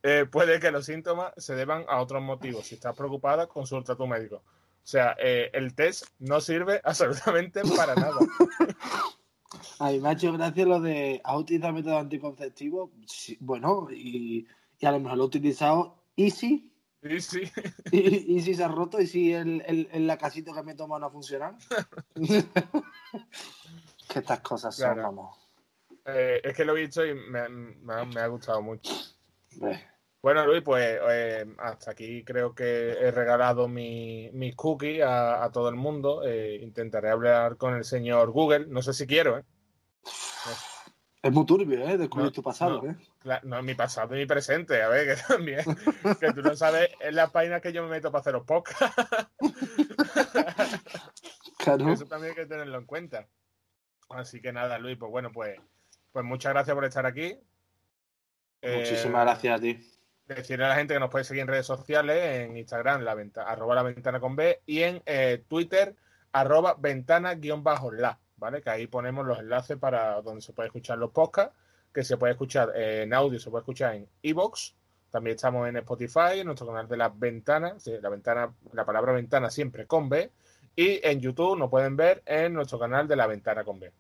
Eh, 0.03 0.25
puede 0.31 0.59
que 0.59 0.71
los 0.71 0.85
síntomas 0.85 1.33
se 1.35 1.55
deban 1.55 1.83
a 1.89 1.99
otros 1.99 2.21
motivos. 2.21 2.67
Si 2.67 2.75
estás 2.75 2.95
preocupada, 2.95 3.47
consulta 3.47 3.93
a 3.93 3.95
tu 3.97 4.07
médico. 4.07 4.43
O 4.83 4.87
sea, 4.91 5.15
eh, 5.19 5.49
el 5.53 5.75
test 5.75 6.05
no 6.19 6.41
sirve 6.41 6.81
absolutamente 6.83 7.61
para 7.75 7.95
nada. 7.95 8.19
A 9.79 9.91
mí 9.91 9.99
me 9.99 10.09
ha 10.09 10.11
hecho 10.13 10.31
gracia 10.31 10.65
lo 10.65 10.79
de 10.79 11.19
¿has 11.23 11.37
utilizado 11.37 11.73
método 11.73 11.97
anticonceptivo? 11.97 12.91
bueno, 13.39 13.87
y, 13.91 14.47
a 14.81 14.91
lo 14.91 14.99
mejor 14.99 15.17
lo 15.17 15.23
he 15.23 15.27
utilizado 15.27 16.03
Easy. 16.15 16.71
Easy. 17.01 17.51
Y, 17.91 18.37
y 18.37 18.41
si 18.41 18.55
se 18.55 18.63
ha 18.63 18.67
roto 18.67 19.01
y 19.01 19.07
si 19.07 19.33
el, 19.33 19.87
el, 19.91 20.07
la 20.07 20.17
casita 20.17 20.53
que 20.53 20.63
me 20.63 20.71
he 20.71 20.75
tomado 20.75 20.99
no 20.99 21.07
ha 21.07 21.11
funcionado. 21.11 21.57
que 22.15 24.19
estas 24.19 24.39
cosas 24.39 24.75
son, 24.75 24.97
vamos. 24.97 25.37
Eh, 26.05 26.41
es 26.43 26.55
que 26.55 26.63
lo 26.63 26.75
he 26.75 26.81
visto 26.81 27.05
y 27.05 27.13
me, 27.13 27.49
me 27.49 28.21
ha 28.21 28.27
gustado 28.27 28.61
mucho. 28.61 28.93
Bueno, 30.21 30.45
Luis, 30.45 30.61
pues 30.61 30.99
eh, 31.09 31.47
hasta 31.57 31.91
aquí 31.91 32.23
creo 32.23 32.53
que 32.53 32.91
he 32.91 33.09
regalado 33.09 33.67
mi, 33.67 34.29
mis 34.33 34.55
cookies 34.55 35.01
a, 35.03 35.49
todo 35.51 35.69
el 35.69 35.75
mundo. 35.75 36.23
Eh, 36.23 36.59
intentaré 36.61 37.09
hablar 37.09 37.57
con 37.57 37.75
el 37.75 37.83
señor 37.83 38.29
Google. 38.29 38.67
No 38.67 38.83
sé 38.83 38.93
si 38.93 39.07
quiero, 39.07 39.39
¿eh? 39.39 39.43
Es 41.23 41.31
muy 41.31 41.45
turbio, 41.45 41.87
¿eh? 41.87 41.97
Descubrir 41.97 42.31
tu 42.31 42.43
pasado, 42.43 42.83
¿eh? 42.85 42.95
no, 43.43 43.61
mi 43.63 43.73
pasado 43.73 44.15
y 44.15 44.19
mi 44.19 44.25
presente. 44.27 44.81
A 44.81 44.89
ver, 44.89 45.15
que 45.15 45.23
también. 45.23 45.63
que 46.19 46.33
tú 46.33 46.43
no 46.43 46.55
sabes, 46.55 46.89
es 46.99 47.13
la 47.13 47.27
página 47.27 47.59
que 47.59 47.73
yo 47.73 47.83
me 47.83 47.89
meto 47.89 48.11
para 48.11 48.21
hacer 48.21 48.33
los 48.33 48.43
podcasts. 48.43 48.95
claro. 51.57 51.93
Eso 51.93 52.05
también 52.05 52.31
hay 52.31 52.35
que 52.35 52.47
tenerlo 52.47 52.77
en 52.77 52.85
cuenta. 52.85 53.27
Así 54.09 54.39
que 54.39 54.51
nada, 54.51 54.77
Luis, 54.77 54.97
pues 54.97 55.11
bueno, 55.11 55.31
pues, 55.31 55.59
pues 56.11 56.25
muchas 56.25 56.53
gracias 56.53 56.75
por 56.75 56.85
estar 56.85 57.07
aquí. 57.07 57.39
Muchísimas 58.61 59.21
eh, 59.21 59.25
gracias 59.25 59.57
a 59.57 59.61
ti. 59.61 60.00
Decirle 60.27 60.65
a 60.65 60.69
la 60.69 60.75
gente 60.75 60.93
que 60.93 60.99
nos 60.99 61.09
puede 61.09 61.25
seguir 61.25 61.41
en 61.41 61.47
redes 61.47 61.65
sociales, 61.65 62.45
en 62.45 62.55
Instagram, 62.55 63.01
la 63.01 63.15
venta, 63.15 63.43
arroba 63.43 63.75
la 63.75 63.83
ventana 63.83 64.19
con 64.19 64.35
B, 64.35 64.61
y 64.65 64.83
en 64.83 65.01
eh, 65.05 65.43
Twitter, 65.47 65.95
arroba 66.31 66.75
ventana 66.79 67.35
guion 67.35 67.63
bajo 67.63 67.91
la, 67.91 68.19
¿vale? 68.37 68.61
Que 68.61 68.69
ahí 68.69 68.87
ponemos 68.87 69.25
los 69.25 69.39
enlaces 69.39 69.77
para 69.77 70.21
donde 70.21 70.41
se 70.41 70.53
puede 70.53 70.67
escuchar 70.67 70.97
los 70.97 71.11
podcasts, 71.11 71.55
que 71.93 72.03
se 72.03 72.17
puede 72.17 72.33
escuchar 72.33 72.71
en 72.75 73.13
audio, 73.13 73.39
se 73.39 73.49
puede 73.49 73.61
escuchar 73.63 73.95
en 73.95 74.07
iBox 74.21 74.75
También 75.09 75.35
estamos 75.35 75.67
en 75.67 75.75
Spotify, 75.77 76.39
en 76.39 76.45
nuestro 76.45 76.67
canal 76.67 76.87
de 76.87 76.95
las 76.95 77.17
ventanas, 77.19 77.85
la 77.87 78.09
ventana, 78.09 78.53
la 78.71 78.85
palabra 78.85 79.11
ventana 79.11 79.49
siempre 79.49 79.85
con 79.85 80.07
B, 80.07 80.31
y 80.75 81.01
en 81.03 81.19
YouTube 81.19 81.57
nos 81.57 81.69
pueden 81.69 81.97
ver 81.97 82.23
en 82.25 82.53
nuestro 82.53 82.79
canal 82.79 83.07
de 83.07 83.17
la 83.17 83.27
ventana 83.27 83.65
con 83.65 83.79
B. 83.79 83.91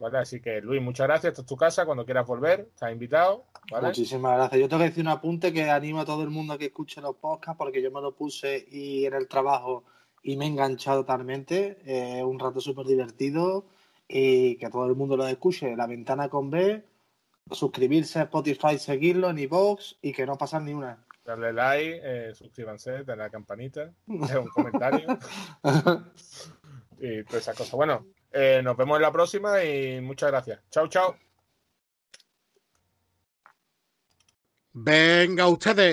¿Vale? 0.00 0.18
Así 0.18 0.40
que 0.40 0.62
Luis, 0.62 0.80
muchas 0.80 1.06
gracias. 1.06 1.32
Esta 1.32 1.42
es 1.42 1.46
tu 1.46 1.56
casa. 1.56 1.84
Cuando 1.84 2.06
quieras 2.06 2.26
volver, 2.26 2.68
estás 2.72 2.90
invitado. 2.90 3.44
Muchísimas 3.82 4.34
gracias. 4.34 4.60
Yo 4.62 4.68
tengo 4.68 4.82
que 4.82 4.88
decir 4.88 5.04
un 5.04 5.08
apunte 5.08 5.52
que 5.52 5.68
animo 5.68 6.00
a 6.00 6.06
todo 6.06 6.22
el 6.22 6.30
mundo 6.30 6.54
a 6.54 6.58
que 6.58 6.66
escuche 6.66 7.02
los 7.02 7.16
podcasts 7.16 7.58
porque 7.58 7.82
yo 7.82 7.90
me 7.90 8.00
lo 8.00 8.14
puse 8.16 8.66
y 8.70 9.04
en 9.04 9.12
el 9.12 9.28
trabajo 9.28 9.84
y 10.22 10.38
me 10.38 10.46
he 10.46 10.48
enganchado 10.48 11.02
totalmente. 11.02 11.78
Eh, 11.84 12.24
un 12.24 12.38
rato 12.38 12.62
súper 12.62 12.86
divertido 12.86 13.66
y 14.08 14.56
que 14.56 14.70
todo 14.70 14.86
el 14.86 14.96
mundo 14.96 15.18
lo 15.18 15.26
escuche. 15.26 15.76
La 15.76 15.86
ventana 15.86 16.30
con 16.30 16.48
B, 16.48 16.82
suscribirse 17.50 18.20
a 18.20 18.22
Spotify, 18.22 18.78
seguirlo 18.78 19.28
en 19.28 19.38
iVoox 19.38 19.96
y 20.00 20.14
que 20.14 20.24
no 20.24 20.38
pasan 20.38 20.64
ni 20.64 20.72
una. 20.72 21.04
Darle 21.26 21.52
like, 21.52 22.00
eh, 22.02 22.34
suscríbanse, 22.34 23.04
darle 23.04 23.24
la 23.24 23.30
campanita, 23.30 23.92
un 24.06 24.48
comentario 24.48 25.18
y 26.98 27.22
todas 27.24 27.42
esas 27.42 27.54
cosas. 27.54 27.72
Bueno, 27.72 28.06
eh, 28.32 28.60
nos 28.62 28.76
vemos 28.76 28.96
en 28.96 29.02
la 29.02 29.12
próxima 29.12 29.62
y 29.64 30.00
muchas 30.00 30.30
gracias. 30.30 30.60
Chao, 30.70 30.88
chao. 30.88 31.16
Venga 34.72 35.48
ustedes. 35.48 35.88